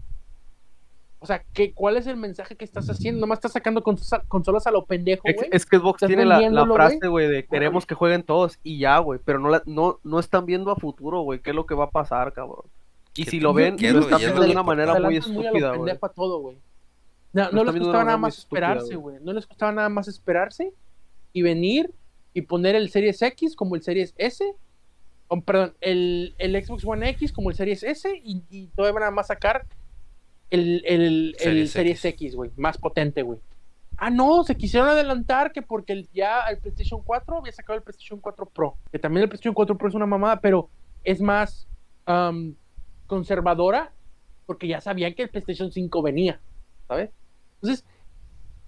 [1.25, 3.19] O sea, ¿qué, ¿cuál es el mensaje que estás haciendo?
[3.21, 5.49] Nomás estás sacando consolas, consolas a lo pendejo, Es, güey.
[5.51, 9.19] es que Xbox tiene la, frase, güey, de queremos que jueguen todos y ya, güey.
[9.25, 11.85] Pero no, la- no, no están viendo a futuro, güey, qué es lo que va
[11.85, 12.65] a pasar, cabrón.
[13.15, 15.91] Y ¿Qué- si lo ven, lo están viendo de una manera muy a estúpida, güey.
[17.33, 17.49] a.
[17.51, 19.17] No, les costaba una nada más estúpida, esperarse, güey.
[19.21, 20.73] No les costaba nada más esperarse
[21.33, 21.91] y venir
[22.33, 24.45] y poner el Series X como el Series S.
[25.45, 29.27] perdón, el, el Xbox One X como el Series S y, y todavía nada más
[29.27, 29.65] sacar
[30.49, 32.36] el, el, el Series Series X.
[32.36, 32.51] Güey.
[32.58, 33.39] Más potente, güey.
[33.97, 37.84] Ah, no, se quisieron adelantar que porque el- ya el PlayStation 4 había sacado el
[37.84, 38.75] PlayStation 4 Pro.
[38.91, 40.69] Que también el PlayStation 4 Pro es una mamada, pero
[41.03, 41.67] es más
[43.08, 43.91] conservadora
[44.45, 46.39] porque ya sabían que el PlayStation 5 venía,
[46.88, 47.10] ¿sabes?
[47.62, 47.84] Entonces,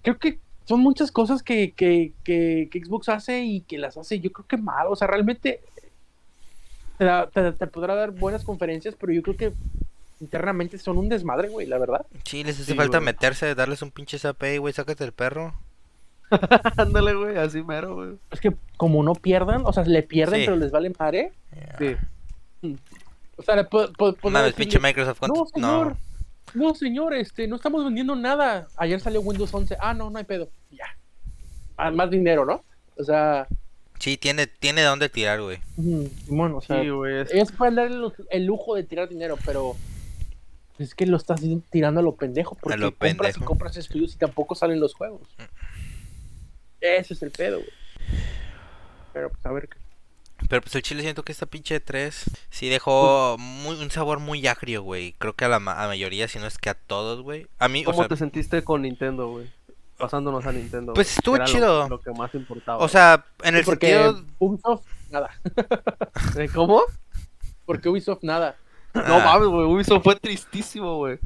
[0.02, 4.18] creo que son muchas cosas que, que, que- que Xbox hace y que las hace,
[4.20, 4.86] yo creo que mal.
[4.88, 5.60] O sea, realmente
[6.98, 9.52] te, da- te- te podrá dar buenas conferencias, pero yo creo que
[10.20, 12.04] internamente son un desmadre, güey, la verdad.
[12.24, 13.06] Sí, les hace Sí, falta güey.
[13.06, 15.54] meterse, darles un pinche zape, güey, sácate el perro.
[16.76, 18.10] Ándale, güey, así mero, güey.
[18.30, 20.46] Es que como no pierdan, o sea, le pierden, Sí.
[20.46, 21.32] pero les vale madre.
[21.78, 21.96] Sí.
[23.36, 23.90] O sea, le puedo,
[24.24, 25.22] Mames, pinche Microsoft.
[25.22, 25.96] No, ¿cuánto- señor.
[26.54, 28.68] No, señor, este, no estamos vendiendo nada.
[28.76, 29.76] Ayer salió Windows 11.
[29.80, 30.48] Ah, no, no hay pedo.
[30.70, 30.86] Ya.
[31.76, 32.64] Ah, más dinero, ¿no?
[32.96, 33.46] O sea,
[33.98, 35.58] Sí, tiene, tiene de dónde tirar, güey.
[35.76, 37.20] ujú, Simón, o sea, Sí, güey.
[37.20, 39.76] es- ellos pueden dar el, el lujo de tirar dinero, pero
[40.78, 42.56] es que lo estás tirando a lo pendejo.
[42.56, 43.44] Porque lo compras y pendejo.
[43.44, 45.22] compras estudios y tampoco salen los juegos.
[46.80, 47.70] Ese es el pedo, güey.
[49.12, 49.68] Pero pues a ver.
[49.68, 49.78] qué-
[50.48, 54.46] Pero pues el chile siento que esta pinche 3 sí dejó muy, un sabor muy
[54.46, 55.12] agrio, güey.
[55.18, 57.46] Creo que a la, ma- a mayoría, si no es que a todos, güey.
[57.58, 59.50] A mí, o ¿Cómo sea, te sentiste con Nintendo, güey?
[59.96, 60.94] Pasándonos a Nintendo.
[60.94, 61.88] Pues güey, estuvo que era lo- chido.
[61.88, 62.78] Lo, que más importaba.
[62.84, 64.24] o sea, en el porque sentido...
[64.38, 65.30] Ubisoft, nada.
[66.38, 66.82] ¿Eh, ¿Cómo?
[67.66, 68.54] Porque Ubisoft, nada.
[69.06, 69.66] No ah, mames, güey.
[69.66, 71.18] Ubisoft fue tristísimo, güey.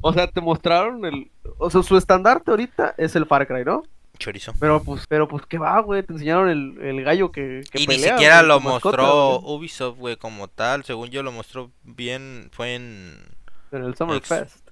[0.00, 1.30] O sea, te mostraron el.
[1.58, 3.82] O sea, su estandarte ahorita es el Far Cry, ¿no?
[4.18, 4.52] Chorizo.
[4.58, 6.02] Pero pues, pero pues, ¿qué va, güey?
[6.02, 10.16] Te enseñaron el, el gallo que, que Y ni siquiera lo mascota, mostró Ubisoft, güey,
[10.16, 10.84] como tal.
[10.84, 13.18] Según yo lo mostró bien, fue en...
[13.72, 14.70] en el Summer Ex- Fest.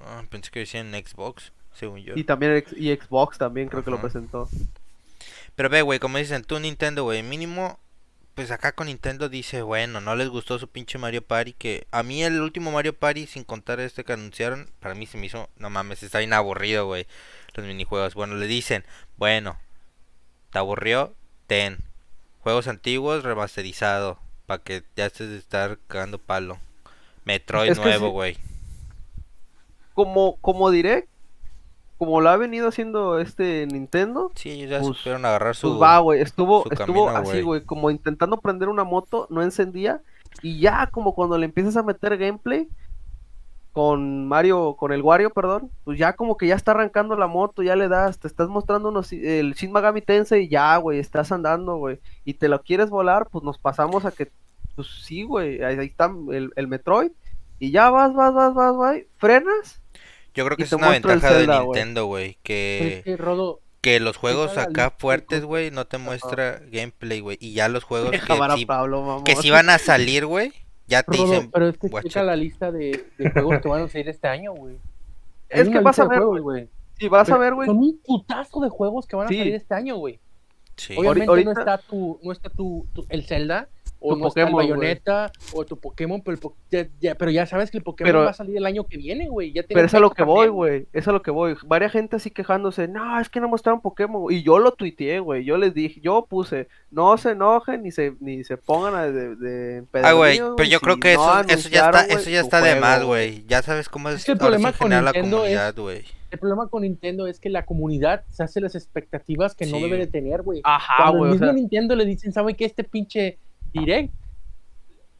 [0.00, 2.14] ah, pensé que decía en Xbox, según yo.
[2.16, 4.48] Y también y Xbox también creo que lo presentó.
[5.54, 7.78] Pero ve, güey, como dicen, tú Nintendo, güey, mínimo
[8.38, 12.04] pues acá con Nintendo dice, bueno, no les gustó su pinche Mario Party, que a
[12.04, 15.48] mí el último Mario Party, sin contar este que anunciaron, para mí se me hizo,
[15.56, 17.08] no mames, está bien aburrido, güey,
[17.54, 18.14] los minijuegos.
[18.14, 18.84] Bueno, le dicen,
[19.16, 19.58] bueno,
[20.52, 21.16] ¿te aburrió?
[21.48, 21.78] Ten.
[22.38, 26.60] Juegos antiguos remasterizado, para que ya estés de estar cagando palo.
[27.24, 28.12] Metroid Es nuevo, sí.
[28.12, 28.36] güey.
[29.94, 31.08] Como, como direct,
[31.98, 35.68] como lo ha venido haciendo este Nintendo, Sí, ellos ya Pues- supieron agarrar su...
[35.68, 36.20] pues va, güey.
[36.20, 37.62] Estuvo, estuvo camino, así, güey.
[37.64, 40.00] como intentando prender una moto, no encendía.
[40.42, 42.68] Y ya como cuando le empiezas a meter gameplay
[43.72, 47.62] con Mario, con el Wario, perdón, pues ya como que ya está arrancando la moto,
[47.62, 51.30] ya le das, te estás mostrando unos, el Shin Megami Tensei y ya, güey, estás
[51.30, 52.00] andando, güey.
[52.24, 54.30] Y te lo quieres volar, pues nos pasamos a que,
[54.74, 57.12] pues sí, güey, ahí, ahí está el, el Metroid.
[57.60, 59.80] Y ya vas, vas, vas, vas, vas, frenas.
[60.38, 61.62] Yo creo que es una ventaja de Zelda.
[61.64, 63.02] Nintendo, güey, es que...
[63.04, 67.36] que, Rodo, Que los juegos acá fuertes, güey, no te muestra gameplay, güey.
[67.40, 69.24] Y ya los juegos que Pablo, mamón.
[69.24, 70.52] que sí van a salir, güey,
[70.86, 71.50] ya te Rodo, dicen...
[71.50, 74.52] pero es que checa la lista de, de juegos que van a salir este año,
[74.52, 74.76] güey.
[75.48, 76.40] Es que vas a ver, güey.
[76.40, 76.68] güey.
[76.98, 77.66] Sí, vas a ver, güey.
[77.66, 79.38] Son un putazo de juegos que van a Sí.
[79.38, 80.20] salir este año, güey.
[80.76, 80.94] Sí.
[80.96, 83.68] Obviamente Ahorita- no está tu, no está tu, tu- el Zelda,
[84.00, 84.68] o Tu no está el Pokémon.
[84.78, 88.08] Bayonetta, o tu Pokémon, pero, el po- ya, ya- pero ya sabes que el Pokémon
[88.08, 89.52] Pero- va a salir el año que viene, güey.
[89.52, 90.86] Pero es a lo que voy, güey.
[90.92, 91.56] Es a lo que voy.
[91.66, 92.86] Varias gente así quejándose.
[92.86, 94.22] No, es que no mostraron Pokémon.
[94.22, 94.36] güey".
[94.36, 95.44] Y yo lo tuiteé, güey.
[95.44, 99.34] Yo les dije, yo puse, no se enojen ni se, ni se pongan a de,
[99.36, 102.40] de Ah, güey, pero yo si creo que no eso, eso ya está, eso ya
[102.40, 103.44] está de juego, más, güey.
[103.48, 106.04] Ya sabes cómo es, que el problema con la Nintendo es- comunidad, güey.
[106.30, 109.96] El problema con Nintendo es que la comunidad se hace las expectativas que no debe
[109.96, 110.60] de tener, güey.
[110.62, 111.22] Ajá, Cuando güey.
[111.24, 112.66] el o mismo sea, Nintendo le dicen, ¿sabe qué?
[112.66, 113.38] Este pinche
[113.72, 114.12] direct.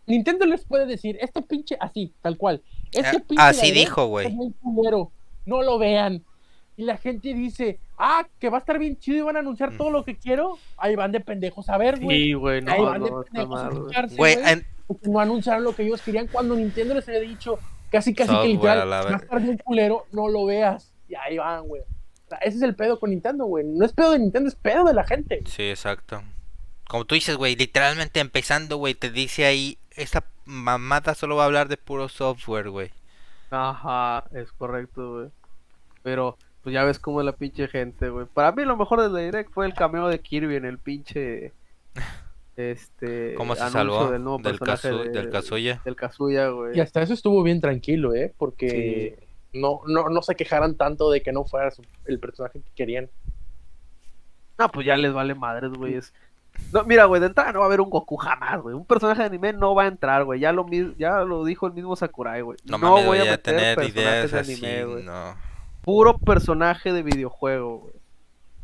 [0.06, 2.62] Nintendo les puede decir, este pinche, así, tal cual.
[2.92, 4.26] Este Ah, pinche así dijo, güey.
[4.28, 5.10] es muy culero,
[5.44, 6.22] No lo vean.
[6.76, 9.72] Y la gente dice, ah, que va a estar bien chido y van a anunciar
[9.72, 9.78] Mm.
[9.78, 10.58] todo lo que quiero.
[10.76, 12.24] Ahí van de pendejos a ver, güey.
[12.26, 14.16] Sí, güey, no, Ahí van de no, está pendejos a güey.
[14.16, 17.58] güey, en- porque no anunciaron lo que ellos querían cuando Nintendo les había dicho
[17.90, 20.92] casi casi Software que literal, a la va a estar bien culero, no lo veas.
[21.08, 21.82] Y ahí van, güey.
[21.82, 23.64] O sea, ese es el pedo con Nintendo, güey.
[23.64, 25.40] No es pedo de Nintendo, es pedo de la gente.
[25.46, 26.22] Sí, exacto.
[26.88, 31.46] Como tú dices, güey, literalmente empezando, güey, te dice ahí, esta mamada solo va a
[31.46, 32.90] hablar de puro software, güey.
[33.50, 35.28] Ajá, es correcto, güey.
[36.02, 38.26] Pero, pues ya ves cómo es la pinche gente, güey.
[38.26, 41.52] Para mí lo mejor del Direct fue el cameo de Kirby en el pinche.
[42.56, 43.34] Este.
[43.34, 45.80] ¿Cómo se salvó del nuevo del, personaje Kazu- de- del Kazuya?
[45.84, 46.76] Del Kazuya, güey.
[46.76, 48.34] Y hasta eso estuvo bien tranquilo, ¿eh?
[48.36, 49.16] Porque
[49.52, 53.08] no, no, no se quejaran tanto de que no fuera su- el personaje que querían.
[54.58, 55.94] No, pues ya les vale madres, güey.
[55.94, 56.12] es-
[56.72, 58.74] No, mira, güey, de entrada no va a haber un Goku jamás, güey.
[58.74, 60.38] Un personaje de anime no va a entrar, güey.
[60.40, 62.58] Ya lo, mis- ya lo dijo el mismo Sakurai, güey.
[62.64, 65.04] No, No, mames, voy güey, a ya meter tener personajes ideas de así, anime, güey.
[65.04, 65.34] no.
[65.82, 67.94] Puro personaje de videojuego, güey.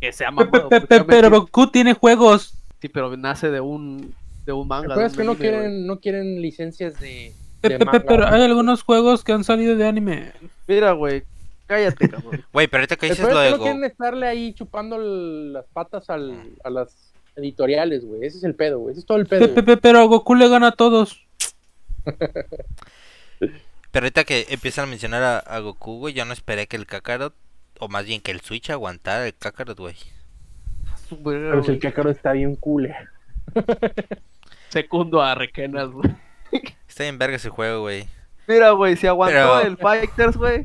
[0.01, 0.69] Que sea mamado.
[0.69, 1.31] pe- pues, pe- Pero.
[1.31, 2.55] Goku tiene juegos.
[2.83, 4.15] Sí, pero nace de un,
[4.45, 4.95] de un manga.
[4.95, 7.33] Pero es que no anime, quieren, no quieren licencias de.
[7.63, 10.33] Pe- de pe- pe- manga, Pero hay algunos juegos que han salido de anime.
[10.69, 11.23] Mira, güey,
[11.67, 12.45] cállate, cabrón.
[12.53, 16.11] Güey, pero ahorita que dices lo de que no quieren estarle ahí chupando las patas
[16.11, 17.04] al, a las
[17.37, 18.25] editoriales, güey.
[18.25, 18.93] Ese es el pedo, güey.
[18.93, 19.55] Ese es todo el Pe- pedo.
[19.55, 21.21] pe- pe- Pero Goku le gana a todos.
[23.91, 26.87] Pero ahorita que empiezan a mencionar a, a Goku, güey, yo no esperé que el
[26.87, 27.35] Kakarot,
[27.79, 29.95] o más bien que el Switch aguantara el Kakarot, güey.
[31.23, 32.87] Pero el Kakaro está bien cool.
[32.87, 32.95] eh.
[34.71, 36.11] Segundo a Requenas, güey.
[36.89, 38.07] Está bien verga ese juego, güey.
[38.49, 40.65] Mira, güey, si aguantó Pero- el Fighters, güey.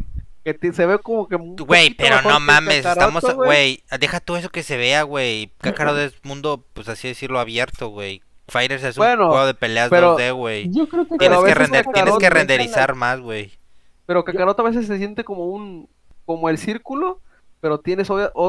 [0.58, 1.36] Que se ve como que.
[1.36, 5.52] Güey, pero mejor no mames, estamos, güey, deja todo eso que se vea, güey.
[5.60, 8.22] Kakarot es mundo, pues así decirlo, abierto, güey.
[8.48, 10.70] Fighters es un juego de peleas pero- 2D, güey.
[10.72, 13.52] Yo creo que Tienes a que, render, tienes que la- renderizar más, güey.
[14.08, 15.88] Pero Kakaroto a veces se siente como un.
[16.26, 17.22] Como el círculo.
[17.62, 18.08] Pero tienes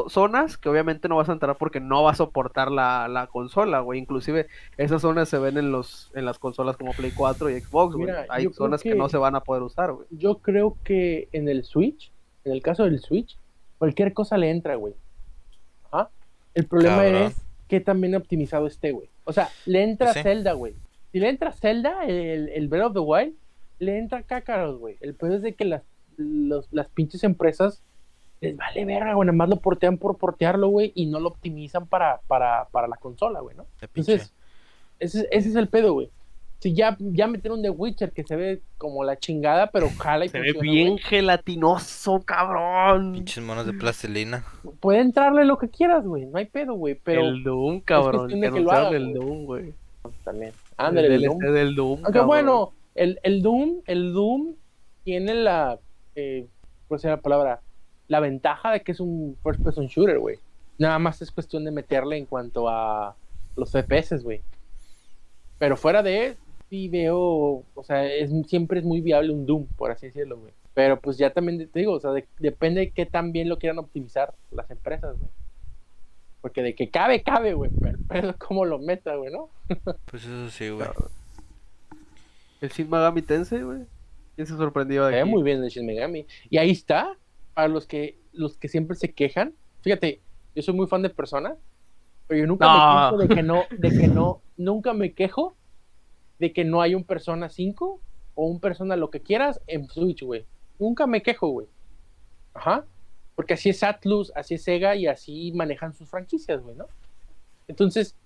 [0.08, 3.80] zonas que obviamente no vas a entrar porque no va a soportar la, la consola,
[3.80, 3.98] güey.
[3.98, 4.46] Inclusive
[4.76, 8.08] esas zonas se ven en los en las consolas como Play 4 y Xbox, güey.
[8.28, 8.90] Hay zonas que...
[8.90, 10.06] que- no se van a poder usar, güey.
[10.10, 12.12] yo creo que en el Switch,
[12.44, 13.36] en el caso del Switch,
[13.78, 14.94] cualquier cosa le entra, güey.
[15.90, 16.08] Ajá.
[16.54, 17.22] El problema Cabrón.
[17.24, 17.36] es
[17.66, 19.08] que también optimizado esté, güey.
[19.24, 20.22] O sea, le entra Sí.
[20.22, 20.74] Zelda, güey.
[21.10, 23.34] Si le entra Zelda, el, el Breath of the Wild,
[23.80, 24.96] le entra Kakarot, güey.
[25.00, 25.82] El peor es de que las,
[26.16, 27.82] los- las pinches empresas
[28.40, 29.26] les vale verga, güey.
[29.26, 32.96] Nada más lo portean por portearlo, güey, y no lo optimizan para, para, para la
[32.96, 33.66] consola, güey, ¿no?
[33.80, 34.32] Entonces,
[34.98, 36.10] ese, ese es el pedo, güey.
[36.58, 40.28] Si ya, ya metieron The Witcher, que se ve como la chingada, pero jala y
[40.28, 40.98] Se ve funciona, bien güey.
[40.98, 43.12] gelatinoso, cabrón.
[43.12, 44.44] pinches monos de plastilina.
[44.78, 46.26] Puede entrarle lo que quieras, güey.
[46.26, 46.96] No hay pedo, güey.
[47.02, 48.28] Pero el Doom, cabrón.
[48.28, 49.14] cuestión Que de que lo haga, el güey.
[49.14, 49.74] Doom, güey.
[50.22, 50.52] también.
[50.76, 51.38] Ándale, el el Doom.
[51.38, 51.90] del Doom.
[52.04, 52.26] Aunque cabrón.
[52.26, 54.54] bueno, el, el Doom, el Doom
[55.02, 55.78] tiene la,
[56.14, 56.46] eh,
[56.88, 57.62] ¿cuál sería la palabra?
[58.10, 60.36] La ventaja de que es un first person shooter, güey.
[60.78, 63.14] Nada más es cuestión de meterle en cuanto a
[63.56, 64.40] los FPS, güey.
[65.60, 66.36] Pero fuera de,
[66.68, 70.52] sí veo, o sea, es, siempre es muy viable un Doom, por así decirlo, güey.
[70.74, 73.58] Pero pues ya también te digo, o sea, de- depende de qué tan bien lo
[73.58, 75.30] quieran optimizar las empresas, güey.
[76.40, 77.70] Porque de que cabe, cabe, güey.
[77.80, 79.50] Pero, pero cómo lo meta, güey, ¿no?
[80.06, 80.88] Pues eso sí, güey.
[82.60, 83.80] El Shin Megami Tensei, güey.
[84.34, 85.28] ¿Quién se sorprendió de aquí?
[85.30, 86.26] muy bien el Shin Megami.
[86.48, 87.14] Y ahí está,
[87.60, 89.52] para los que, los que siempre se quejan.
[89.82, 90.22] Fíjate,
[90.54, 91.56] yo soy muy fan de Persona,
[92.26, 92.72] pero yo nunca No.
[92.72, 95.54] me quejo de que no, de que no, nunca me quejo
[96.38, 98.00] de que no hay un Persona 5
[98.34, 100.46] o un Persona lo que quieras en Switch, güey.
[100.78, 101.66] Nunca me quejo, güey.
[102.54, 102.86] Ajá.
[103.34, 106.86] Porque así es Atlus, así es Sega y así manejan sus franquicias, güey, ¿no?
[107.68, 108.16] Entonces,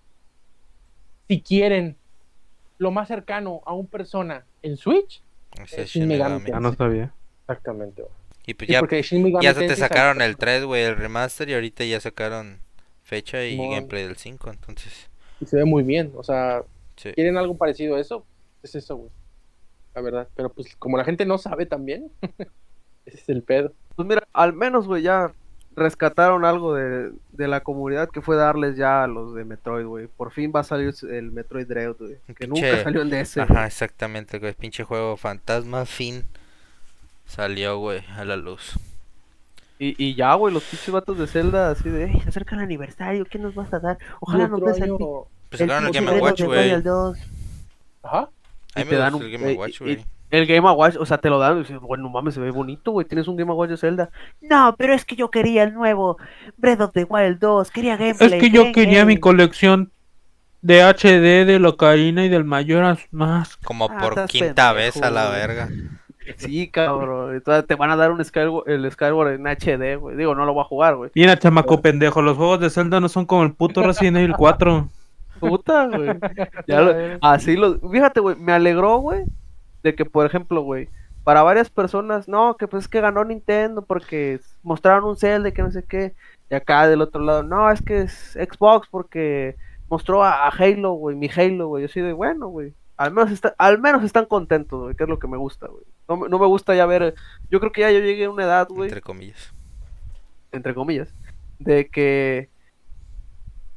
[1.26, 1.96] si quieren
[2.78, 5.22] lo más cercano a un Persona en Switch,
[5.76, 6.52] es Shin Megami.
[6.52, 7.12] Ah, no sabía.
[7.40, 8.14] exactamente, güey.
[8.46, 11.48] Y pues Sí, ya, ya se te sacaron el 3, güey, el remaster.
[11.48, 12.58] Y ahorita ya sacaron
[13.02, 13.70] fecha y Simón.
[13.70, 14.50] gameplay del 5.
[14.50, 15.08] Entonces,
[15.40, 16.12] y se ve muy bien.
[16.16, 16.62] O sea,
[16.96, 17.12] sí.
[17.14, 18.24] ¿quieren algo parecido a eso?
[18.62, 19.10] Es eso, güey.
[19.94, 20.28] La verdad.
[20.36, 22.10] Pero pues como la gente no sabe también,
[23.06, 23.72] ese es el pedo.
[23.96, 25.32] Pues mira, al menos, güey, ya
[25.76, 30.06] rescataron algo de, de la comunidad que fue darles ya a los de Metroid, güey.
[30.06, 32.16] Por fin va a salir el Metroid Dread, güey.
[32.36, 33.34] Que pinche- nunca salió en DS.
[33.36, 33.46] güey.
[33.48, 34.52] Ajá, exactamente, güey.
[34.54, 36.24] Pinche juego fantasma fin.
[37.26, 38.78] Salió, güey, a la luz.
[39.78, 42.62] Y, y ya, güey, los pinches vatos de Zelda así de, "Ey, se acerca el
[42.62, 43.98] aniversario, ¿qué nos vas a dar?
[44.20, 46.72] Ojalá nos des el, Pues sacaron el Game of Watch, güey.
[46.72, 47.18] Wild 2".
[48.04, 48.28] Ajá.
[48.76, 50.04] A Y mí te me dan un- el Game eh, Watch, güey.
[50.30, 52.90] El Game Watch, o sea, te lo dan y dices, bueno, mames, se ve bonito,
[52.92, 53.06] güey.
[53.06, 54.10] Tienes un Game Watch de Zelda.
[54.40, 56.18] No, pero es que yo quería el nuevo
[56.56, 57.70] Breath of the Wild 2.
[57.70, 58.32] Quería gameplay.
[58.34, 59.20] Es que yo quería mi ven".
[59.20, 59.92] colección
[60.62, 63.56] de HD de Locarina y del Mayoras más.
[63.58, 65.88] Como Ah, por quinta pendejo, vez a la güey.
[66.36, 67.34] Sí, cabrón.
[67.34, 70.16] Entonces te van a dar un Skyward, el Skyward en HD, güey.
[70.16, 71.10] Digo, no lo voy a jugar, güey.
[71.14, 74.88] Mira, chamaco pendejo, los juegos de Zelda no son como el puto Resident Evil 4.
[75.40, 76.10] Puta, güey.
[76.66, 77.78] Ya lo- así lo.
[77.90, 79.24] Fíjate, güey, me alegró, güey,
[79.82, 80.88] de que, por ejemplo, güey,
[81.24, 85.52] para varias personas, no, que pues es que ganó Nintendo porque mostraron un Zelda y
[85.52, 86.14] que no sé qué.
[86.50, 89.56] Y acá del otro lado, no, es que es Xbox porque
[89.88, 91.82] mostró a, a Halo, güey, mi Halo, güey.
[91.82, 92.74] Yo así de, bueno, güey.
[92.96, 95.82] Al menos, está, al menos están contentos, güey, que es lo que me gusta, güey.
[96.08, 97.14] No, me- no me gusta ya ver.
[97.50, 99.52] Yo creo que ya yo llegué a una edad, güey Entre comillas.
[100.52, 101.12] entre comillas,
[101.58, 102.50] de que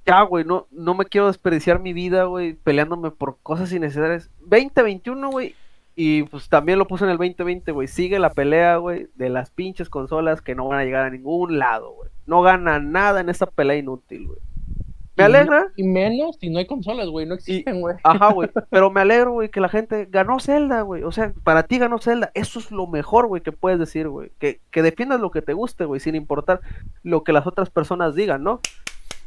[0.06, 4.30] ya, güey, no, no me quiero desperdiciar mi vida, güey, peleándome por cosas innecesarias.
[4.42, 5.56] 2021, güey,
[5.96, 9.50] y pues también lo puse en el 2020, güey, sigue la pelea, güey, de las
[9.50, 12.10] pinches consolas que no van a llegar a ningún lado, güey.
[12.26, 14.40] No gana nada en esa pelea inútil, güey.
[15.18, 17.26] Me Y- alegra, Y menos si no hay consolas, güey.
[17.26, 17.96] No existen, güey.
[18.04, 18.50] Ajá, güey.
[18.70, 21.04] Pero me alegro, güey, que la gente ganó Zelda, güey.
[21.04, 22.32] O sea, para ti ganó Zelda.
[22.36, 24.32] Eso es lo mejor, güey, que puedes decir, güey.
[24.40, 26.62] Que, que defiendas lo que te guste, güey, sin importar
[27.04, 28.62] lo que las otras personas digan, ¿no?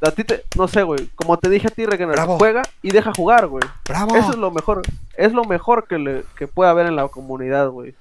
[0.02, 1.08] A ti te, no sé, güey.
[1.14, 2.38] Como te dije a ti, Regener, Bravo.
[2.38, 3.62] juega y deja jugar, güey.
[3.86, 4.16] ¡Bravo!
[4.16, 4.80] Eso es lo mejor.
[5.16, 7.94] Es lo mejor que, le, que puede haber en la comunidad, güey.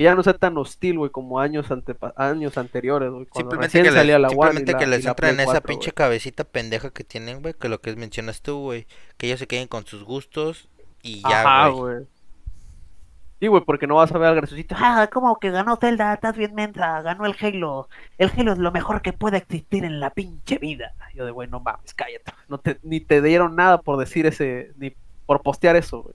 [0.00, 1.66] Que ya no sea tan hostil, güey, como años,
[2.16, 3.26] años anteriores, güey.
[3.36, 5.62] Simplemente que, les, salía la One y simplemente la- que les la en esa 4,
[5.62, 8.86] pinche cabecita pendeja que tienen, güey, que lo que mencionas tú, güey.
[9.18, 10.70] Que ellos se queden con sus gustos
[11.02, 12.06] y ya, güey.
[13.40, 14.74] Sí, güey, porque no vas a ver al graciosito.
[14.78, 16.14] Ah, ¿cómo que ganó Zelda?
[16.14, 17.02] Estás bien mensa.
[17.02, 17.90] Ganó el Halo.
[18.16, 20.94] El Halo es lo mejor que puede existir en la pinche vida.
[21.14, 22.32] Yo de, güey, no mames, cállate.
[22.48, 24.94] No te, ni te dieron nada por decir ese, ni
[25.26, 26.14] por postear eso, güey.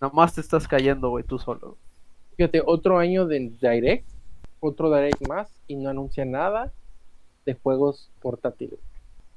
[0.00, 1.76] Nomás te estás cayendo, güey, tú solo.
[2.38, 4.06] Fíjate, otro año de Direct,
[4.60, 6.72] otro Direct más y no anuncia nada
[7.44, 8.78] de juegos portátiles.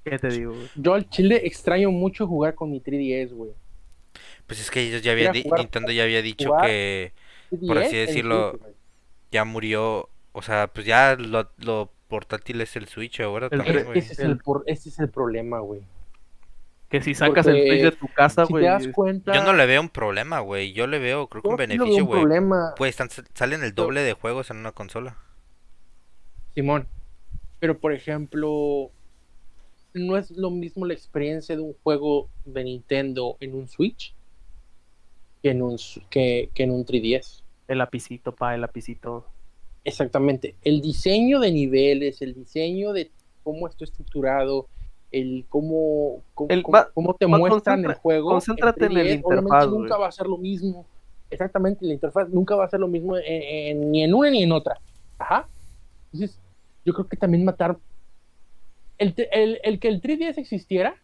[0.06, 0.68] ¿Qué te digo, güey?
[0.76, 3.52] Yo al chile extraño mucho jugar con mi 3DS, güey.
[4.46, 7.12] Pues es que ellos ya habían, Nintendo ya había dicho que
[7.52, 8.76] 3DS Por así decirlo, Switch,
[9.32, 10.08] ya murió.
[10.34, 13.98] O sea, pues ya lo, lo portátil es el Switch ahora El también, güey.
[13.98, 15.82] Ese es el, por- ese es el problema, güey.
[16.92, 18.66] Que si sacas el Switch de tu casa, Si güey.
[18.66, 19.34] te das cuenta.
[19.34, 20.74] Yo no le veo un problema, güey.
[20.74, 22.22] Yo le veo, creo que un beneficio, un güey.
[22.22, 22.98] problema, Pues
[23.34, 25.18] salen el doble de juegos en una consola.
[26.54, 26.88] Simón.
[27.60, 28.92] Pero por ejemplo,
[29.94, 34.14] no es lo mismo la experiencia de un juego de Nintendo en un Switch
[35.42, 35.78] que en un,
[36.10, 37.42] que, que en un 3DS.
[37.68, 39.26] El lapicito, pa, el lapicito.
[39.86, 40.56] Exactamente.
[40.62, 43.10] El diseño de niveles, el diseño de
[43.44, 44.68] cómo esto estructurado,
[45.12, 48.30] el cómo, cómo, El- cómo- te muestran el juego.
[48.30, 50.86] concéntrate en el 3DS, obviamente interfaz, nunca va a ser lo mismo.
[51.30, 54.44] Exactamente, la interfaz nunca va a ser lo mismo en- en- ni en una ni
[54.44, 54.80] en otra.
[55.18, 55.48] Ajá.
[56.14, 56.38] Entonces,
[56.86, 57.78] yo creo que también matar.
[58.98, 60.96] El, el- el que el 3DS existiera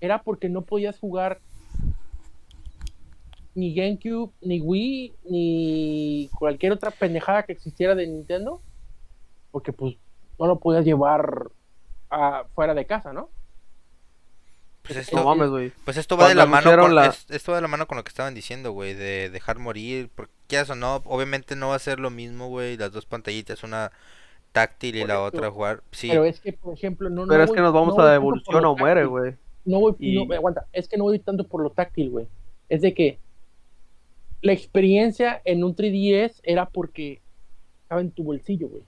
[0.00, 1.38] era porque no podías jugar
[3.54, 8.60] ni GameCube, ni Wii, ni cualquier otra pendejada que existiera de Nintendo,
[9.50, 9.96] porque pues
[10.38, 11.48] no lo podías llevar
[12.54, 13.30] fuera de casa, ¿no?
[14.82, 15.72] Pues Es- esto, No mames, güey.
[15.84, 17.96] pues esto va de la mano con, la- es- esto va de la mano con
[17.98, 21.74] lo que estaban diciendo, güey, de dejar morir, porque quieras o no, obviamente no va
[21.76, 23.92] a ser lo mismo, güey, las dos pantallitas, una
[24.52, 25.82] táctil y la otra jugar.
[25.92, 27.26] Sí, Pero es que, por ejemplo, no.
[27.26, 29.34] Pero no es voy- que nos vamos no a evolución o muere, güey.
[29.66, 32.26] No voy, Y- no, aguanta, es que no voy tanto por lo táctil, güey.
[32.68, 33.18] Es de que
[34.40, 37.20] la experiencia en un 3DS era porque
[37.82, 38.82] estaba en tu bolsillo, güey.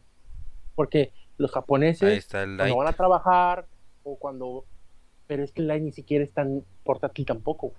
[0.74, 3.66] Porque los japoneses, está el cuando van a trabajar,
[4.04, 4.64] o cuando.
[5.26, 7.72] Pero es que el Lite ni siquiera es tan portátil tampoco.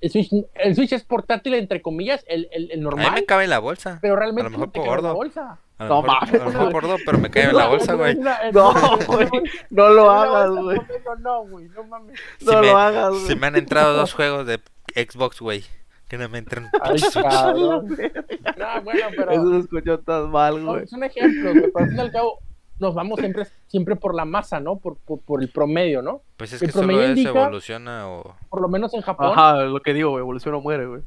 [0.00, 3.24] El Switch, el Switch es portátil, entre comillas, el, el, el A mí normal, me
[3.24, 3.98] cabe en la bolsa.
[4.02, 5.58] pero realmente a lo mejor no te por cabe en la bolsa.
[5.78, 7.94] A lo No mejor, mames, a lo mejor gordo, pero me cae en la bolsa,
[7.94, 8.14] güey.
[8.52, 8.72] No,
[9.06, 9.28] güey.
[9.70, 10.78] No lo hagas, güey.
[11.20, 12.18] No, güey, no mames.
[12.38, 13.26] Si No me- lo hagas, güey.
[13.26, 14.60] Se me han entrado dos juegos de
[14.94, 15.64] Xbox, güey.
[16.08, 16.68] Que no me entran.
[16.82, 17.88] Ay, cabrón.
[18.56, 19.30] No, bueno, pero.
[19.32, 20.86] Eso se escuchó tan mal, güey.
[20.86, 22.38] son ejemplos, güey, pero al fin y al cabo
[22.78, 24.78] nos vamos siempre, siempre por la masa, ¿no?
[24.78, 26.22] Por, por, por el promedio, ¿no?
[26.36, 28.36] Pues es El que solo promedio eso indica- evoluciona o.
[28.50, 29.30] Por lo menos en Japón.
[29.32, 30.20] Ajá, lo que digo, güey.
[30.20, 31.02] Evolución o muere, güey.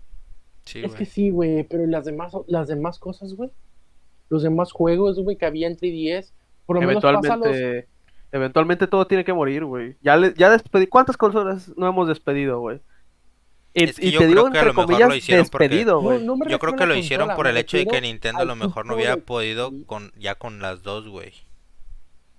[0.65, 3.49] Sí, es que sí, güey, pero las demás, las demás cosas, güey.
[4.29, 6.31] Los demás juegos, güey, que había en 3DS,
[6.65, 7.25] por lo menos pásalos.
[7.47, 7.87] Eventualmente,
[8.31, 9.95] eventualmente todo tiene que morir, güey.
[10.01, 10.85] Ya, le- ya despedí.
[10.87, 12.79] ¿Cuántas consolas no hemos despedido, güey?
[13.73, 15.15] Y, Es que y yo te creo digo que a entre lo mejor comillas lo
[15.15, 16.23] hicieron porque- despedido, güey.
[16.23, 18.55] No, no Yo creo que lo hicieron por el hecho de que Nintendo a lo
[18.55, 21.31] mejor no hubiera podido con ya con las dos, güey.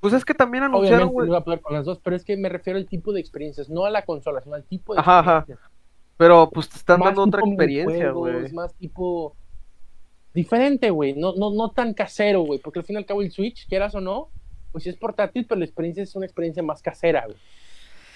[0.00, 1.28] Pues es que también anunciaron, Obviamente no güey.
[1.28, 3.68] iba a poder con las dos, pero es que me refiero al tipo de experiencias,
[3.68, 5.36] no a la consola, sino al tipo de Ajá, ajá.
[5.38, 5.70] experiencias.
[6.16, 8.52] Pero pues te están Más dando otra experiencia, güey.
[8.52, 9.34] Más tipo
[10.34, 11.14] diferente, güey.
[11.14, 12.58] No, no, no tan casero, güey.
[12.58, 14.28] Porque al fin y al cabo el Switch, quieras o no,
[14.72, 17.36] pues sí es portátil, pero la experiencia es una experiencia más casera, güey.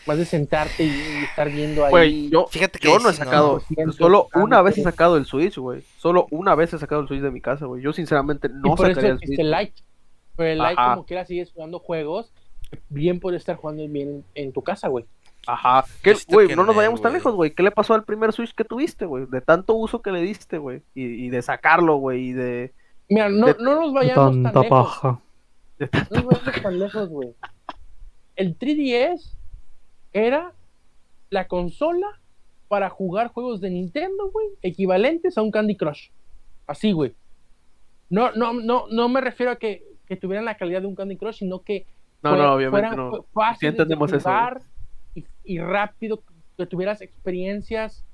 [0.07, 1.91] Más de sentarte y, y estar viendo ahí.
[1.91, 3.63] Güey, yo, Fíjate que yo no he sacado.
[3.87, 3.93] no.
[3.93, 5.83] Solo una vez he sacado el Switch, güey.
[5.97, 7.83] Solo una vez he sacado el Switch de mi casa, güey.
[7.83, 9.39] Yo sinceramente y no eso sacaría el Switch.
[9.39, 9.83] el Lite.
[10.37, 10.95] Pero el Ajá.
[10.95, 12.33] como quiera, sigues jugando juegos.
[12.89, 15.05] Bien puede estar jugando bien en tu casa, güey.
[15.47, 15.85] Ajá.
[16.03, 16.49] ¿Qué, Viste güey?
[16.49, 17.51] que No nos vayamos tan lejos, güey.
[17.53, 19.27] ¿Qué le pasó al primer Switch que tuviste, güey?
[19.27, 20.83] De tanto uso que le diste, güey.
[20.95, 22.29] Y, y de sacarlo, güey.
[22.29, 22.73] Y de.
[23.09, 24.87] Mira, no, De- no nos vayamos tan Tanta lejos.
[24.87, 25.21] paja.
[25.79, 27.35] de No nos vayamos tan lejos, güey.
[28.37, 29.35] El 3DS
[30.13, 30.53] era
[31.31, 32.07] la consola
[32.69, 36.09] para jugar juegos de Nintendo, güey, equivalentes a un Candy Crush.
[36.67, 37.15] Así, güey.
[38.11, 41.17] No, no, no, no me refiero a que, que tuvieran la calidad de un Candy
[41.17, 41.87] Crush, sino que
[42.23, 43.23] No, fue- no, obviamente fueran no.
[43.33, 44.61] fáciles Sí entendemos de jugar
[45.15, 46.23] y, y rápido,
[46.57, 48.05] que tuvieras experiencias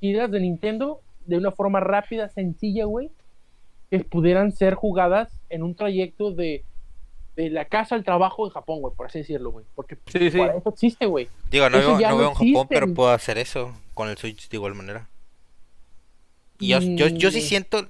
[0.00, 3.10] chidas de Nintendo de una forma rápida, sencilla, güey,
[3.90, 6.64] que pudieran ser jugadas en un trayecto de,
[7.36, 9.64] de la casa al trabajo en Japón, güey, por así decirlo, güey.
[9.74, 10.38] Porque Sí, sí.
[10.38, 11.28] para eso existe, güey.
[11.50, 14.16] Digo, no Eso veo, no no veo en Japón, pero puedo hacer eso con el
[14.16, 15.08] Switch de igual manera.
[16.58, 17.42] Y yo, yo, yo sí Mm.
[17.42, 17.88] siento,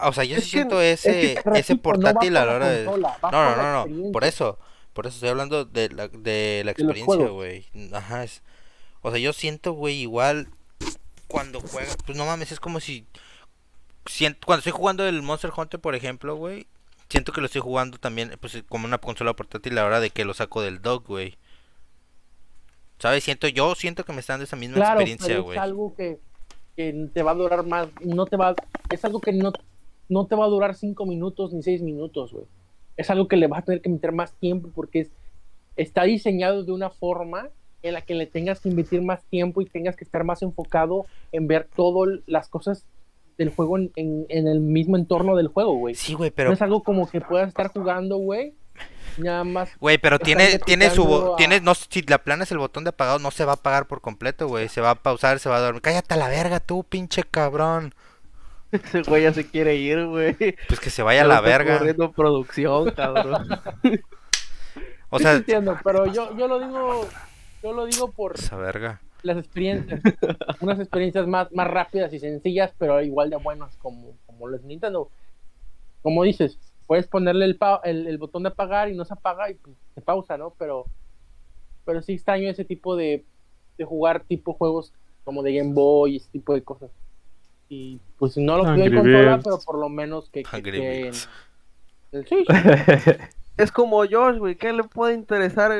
[0.00, 2.68] o sea, yo Es que- siento Es ese, que, ese no portátil a la hora
[2.68, 2.84] de...
[2.84, 4.58] consola, No, no, no, no, por eso,
[4.92, 7.66] por eso estoy hablando de la, de la experiencia, güey.
[7.92, 8.42] Ajá, es,
[9.02, 10.48] o sea, yo siento, güey, igual
[11.28, 13.06] cuando juega, pues no mames, es como si,
[14.06, 16.66] siento, cuando estoy jugando el Monster Hunter, por ejemplo, güey,
[17.08, 20.10] siento que lo estoy jugando también, pues como una consola portátil a la hora de
[20.10, 21.36] que lo saco del dock, güey.
[22.98, 23.24] ¿Sabes?
[23.24, 25.56] Siento, yo siento que me está dando esa misma Claro, experiencia, güey.
[25.58, 26.20] es algo que,
[26.76, 28.54] que te va a durar más, no te va,
[28.90, 29.52] es algo que no,
[30.12, 32.44] no te va a durar cinco minutos ni seis minutos, güey.
[32.96, 35.10] Es algo que le vas a tener que meter más tiempo porque es,
[35.76, 37.48] está diseñado de una forma
[37.82, 41.06] en la que le tengas que invertir más tiempo y tengas que estar más enfocado
[41.32, 42.84] en ver todas las cosas
[43.38, 45.94] del juego en, en- en el mismo entorno del juego, güey.
[45.94, 48.54] Sí, güey, No pero es algo como que puedas estar jugando, güey,
[49.16, 52.84] nada más Güey, pero tiene, tiene su, a- tiene, no, si le aplanas el botón
[52.84, 55.48] de apagado, no se va a apagar por completo, güey, se va a pausar, se
[55.48, 55.82] va a dormir.
[55.82, 57.94] Cállate a la verga, tú, pinche cabrón.
[58.72, 60.34] Ese güey ya se quiere ir, güey.
[60.68, 61.78] Pues que se vaya a la lo está verga.
[61.78, 63.46] corriendo producción, cabrón.
[65.10, 67.06] O Sí, sea, te entiendo, pero yo, yo lo digo,
[67.62, 69.00] yo lo digo por esa verga.
[69.22, 70.00] las experiencias,
[70.60, 75.10] unas experiencias más, más rápidas y sencillas, pero igual de buenas como, como los Nintendo.
[76.00, 79.50] Como dices, puedes ponerle el, pa- el, el botón de apagar y no se apaga
[79.50, 80.54] y pues, se pausa, ¿no?
[80.58, 80.86] Pero,
[81.84, 83.22] pero sí extraño ese tipo de,
[83.76, 84.92] de jugar tipo juegos
[85.24, 86.90] como de Game Boy, ese tipo de cosas.
[87.74, 89.44] Y pues no lo pido en Angry consola, Birds.
[89.44, 91.26] pero por lo menos que, que Birds.
[92.12, 92.46] el Switch.
[93.56, 94.56] es como Josh, güey.
[94.56, 95.72] ¿Qué le puede interesar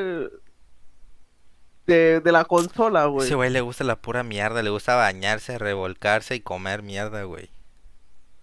[1.86, 3.26] de, de la consola, güey?
[3.26, 7.50] Ese güey le gusta la pura mierda, le gusta bañarse, revolcarse y comer mierda, güey.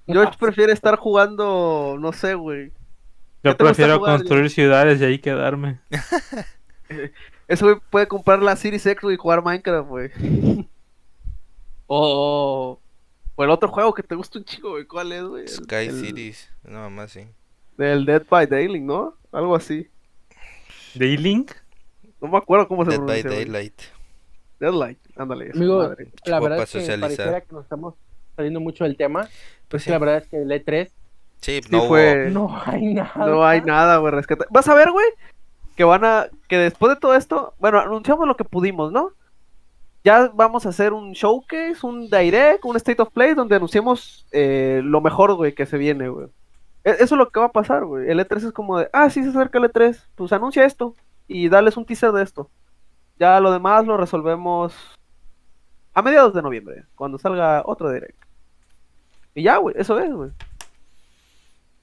[0.08, 2.70] Josh prefiere estar jugando, no sé, güey.
[3.42, 5.80] ¿Qué Yo prefiero jugar, construir ciudades y ahí quedarme.
[7.48, 10.12] Ese güey puede comprar la Series X y jugar Minecraft, güey.
[11.88, 12.80] o,
[13.40, 14.86] o el otro juego que te gusta un chico, güey.
[14.86, 15.48] ¿Cuál es, güey?
[15.48, 17.26] Sky el- Cities, no mamá sí.
[17.78, 19.14] Del Dead by Daylight, ¿no?
[19.32, 19.88] Algo así.
[20.96, 21.52] ¿Daylink?
[22.22, 23.24] No me acuerdo cómo se Dead by.
[23.24, 23.82] Daylight.
[24.60, 25.52] Deadlight, ándale.
[25.54, 26.12] Amigo, madre.
[26.26, 27.00] La verdad es que socializar.
[27.10, 27.94] pareciera que nos estamos
[28.36, 29.30] saliendo mucho del tema.
[29.70, 30.90] Pues sí, la verdad es que el E3
[31.40, 33.26] sí, Sí no hubo- fue- no hay nada.
[33.26, 34.46] No hay nada, güey, rescata.
[34.50, 35.06] Vas a ver, güey,
[35.78, 36.28] que van a.
[36.50, 37.54] Que después de todo esto.
[37.60, 39.12] Bueno, anunciamos lo que pudimos, ¿no?
[40.04, 44.82] Ya vamos a hacer un showcase, un direct, un state of play donde anunciemos eh,
[44.84, 46.28] lo mejor, güey, que se viene, güey.
[46.86, 48.10] E- Eso es lo que va a pasar, güey.
[48.10, 50.96] El E3 es como de, ah, sí se acerca el E3, pues anuncia esto
[51.28, 52.50] y dales un teaser de esto.
[53.20, 54.74] Ya lo demás lo resolvemos
[55.94, 58.18] a mediados de noviembre, cuando salga otro direct.
[59.36, 60.32] Y ya, güey, eso es, güey.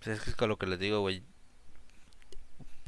[0.02, 1.22] Pues es que es con lo que les digo, güey.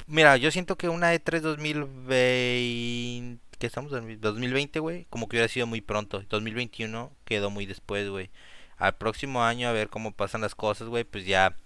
[0.07, 3.39] Mira, yo siento que una E E3 2020...
[3.59, 3.91] ¿Qué estamos?
[3.91, 5.05] en 2020, güey.
[5.09, 6.23] Como que hubiera sido muy pronto.
[6.29, 8.29] 2021 quedó muy después, güey.
[8.77, 11.03] Al próximo año, a ver cómo pasan las cosas, güey.
[11.03, 11.57] Pues ya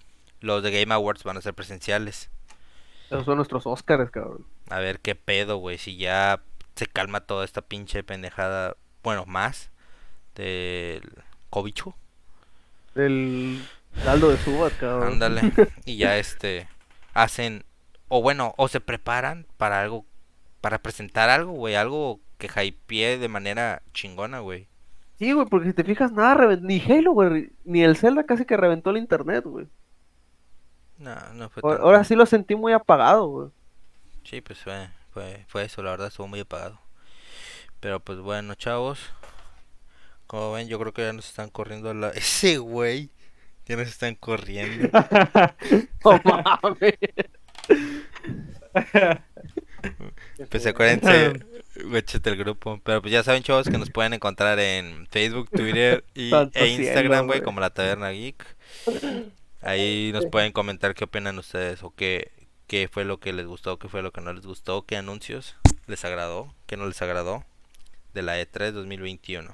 [0.42, 2.32] los de Game Awards van a ser presenciales.
[3.12, 4.46] Esos son nuestros Oscars, cabrón.
[4.70, 5.78] A ver qué pedo, güey.
[5.78, 6.42] Si ya
[6.76, 8.76] se calma toda esta pinche pendejada.
[9.04, 9.70] Bueno, más.
[10.34, 11.04] Del
[11.52, 11.96] cobicho.
[12.96, 13.64] El
[14.08, 15.14] Aldo de Subat, cabrón.
[15.14, 15.54] Ándale.
[15.86, 16.68] Y ya este
[17.14, 17.66] hacen
[18.08, 20.06] o bueno, o se preparan para algo
[20.64, 24.70] para presentar algo, güey, algo que hypee de manera chingona, güey.
[25.20, 28.56] Sí, güey, porque si te fijas, nada ni Halo, güey, ni el Zelda casi que
[28.56, 29.68] reventó el internet, güey.
[31.00, 31.84] No, no fue Ahora-.
[31.84, 33.50] Ahora sí lo sentí muy apagado, güey.
[34.24, 36.80] Sí, pues fue, fue fue eso, la verdad estuvo muy apagado.
[37.82, 39.02] Pero pues bueno, chavos.
[40.28, 43.10] Como ven, yo creo que ya nos están corriendo la ese güey.
[43.66, 44.88] Ya nos están corriendo.
[46.06, 46.94] Mames.
[50.50, 51.34] Pues acuérdense,
[51.94, 52.80] échate el grupo.
[52.84, 57.28] Pero pues ya saben, chavos, que nos pueden encontrar en Facebook, Twitter y, e Instagram,
[57.28, 58.46] güey, como la Taberna Geek.
[59.62, 62.32] Ahí nos pueden comentar qué opinan ustedes o qué,
[62.68, 65.56] qué fue lo que les gustó, qué fue lo que no les gustó, qué anuncios
[65.88, 67.44] les agradó, qué no les agradó
[68.14, 69.54] de la E E3 2021,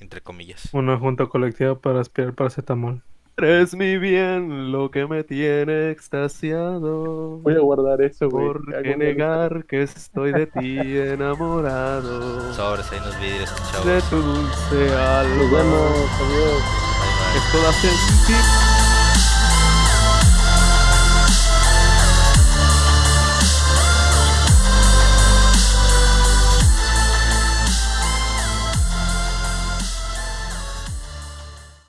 [0.00, 0.68] entre comillas.
[0.72, 3.02] Una junta colectiva para aspirar paracetamol.
[3.36, 7.38] Eres mi bien, lo que me tiene extasiado.
[7.38, 8.46] Voy a guardar eso, güey.
[8.46, 12.52] ¿Por qué negar que estoy de ti enamorado?
[12.52, 13.50] Sobres ahí nos vidrios,
[13.84, 15.58] De tu dulce Nos alma.
[15.58, 16.62] vemos, adiós.
[17.00, 17.38] Bye, bye.
[17.38, 18.73] Esto da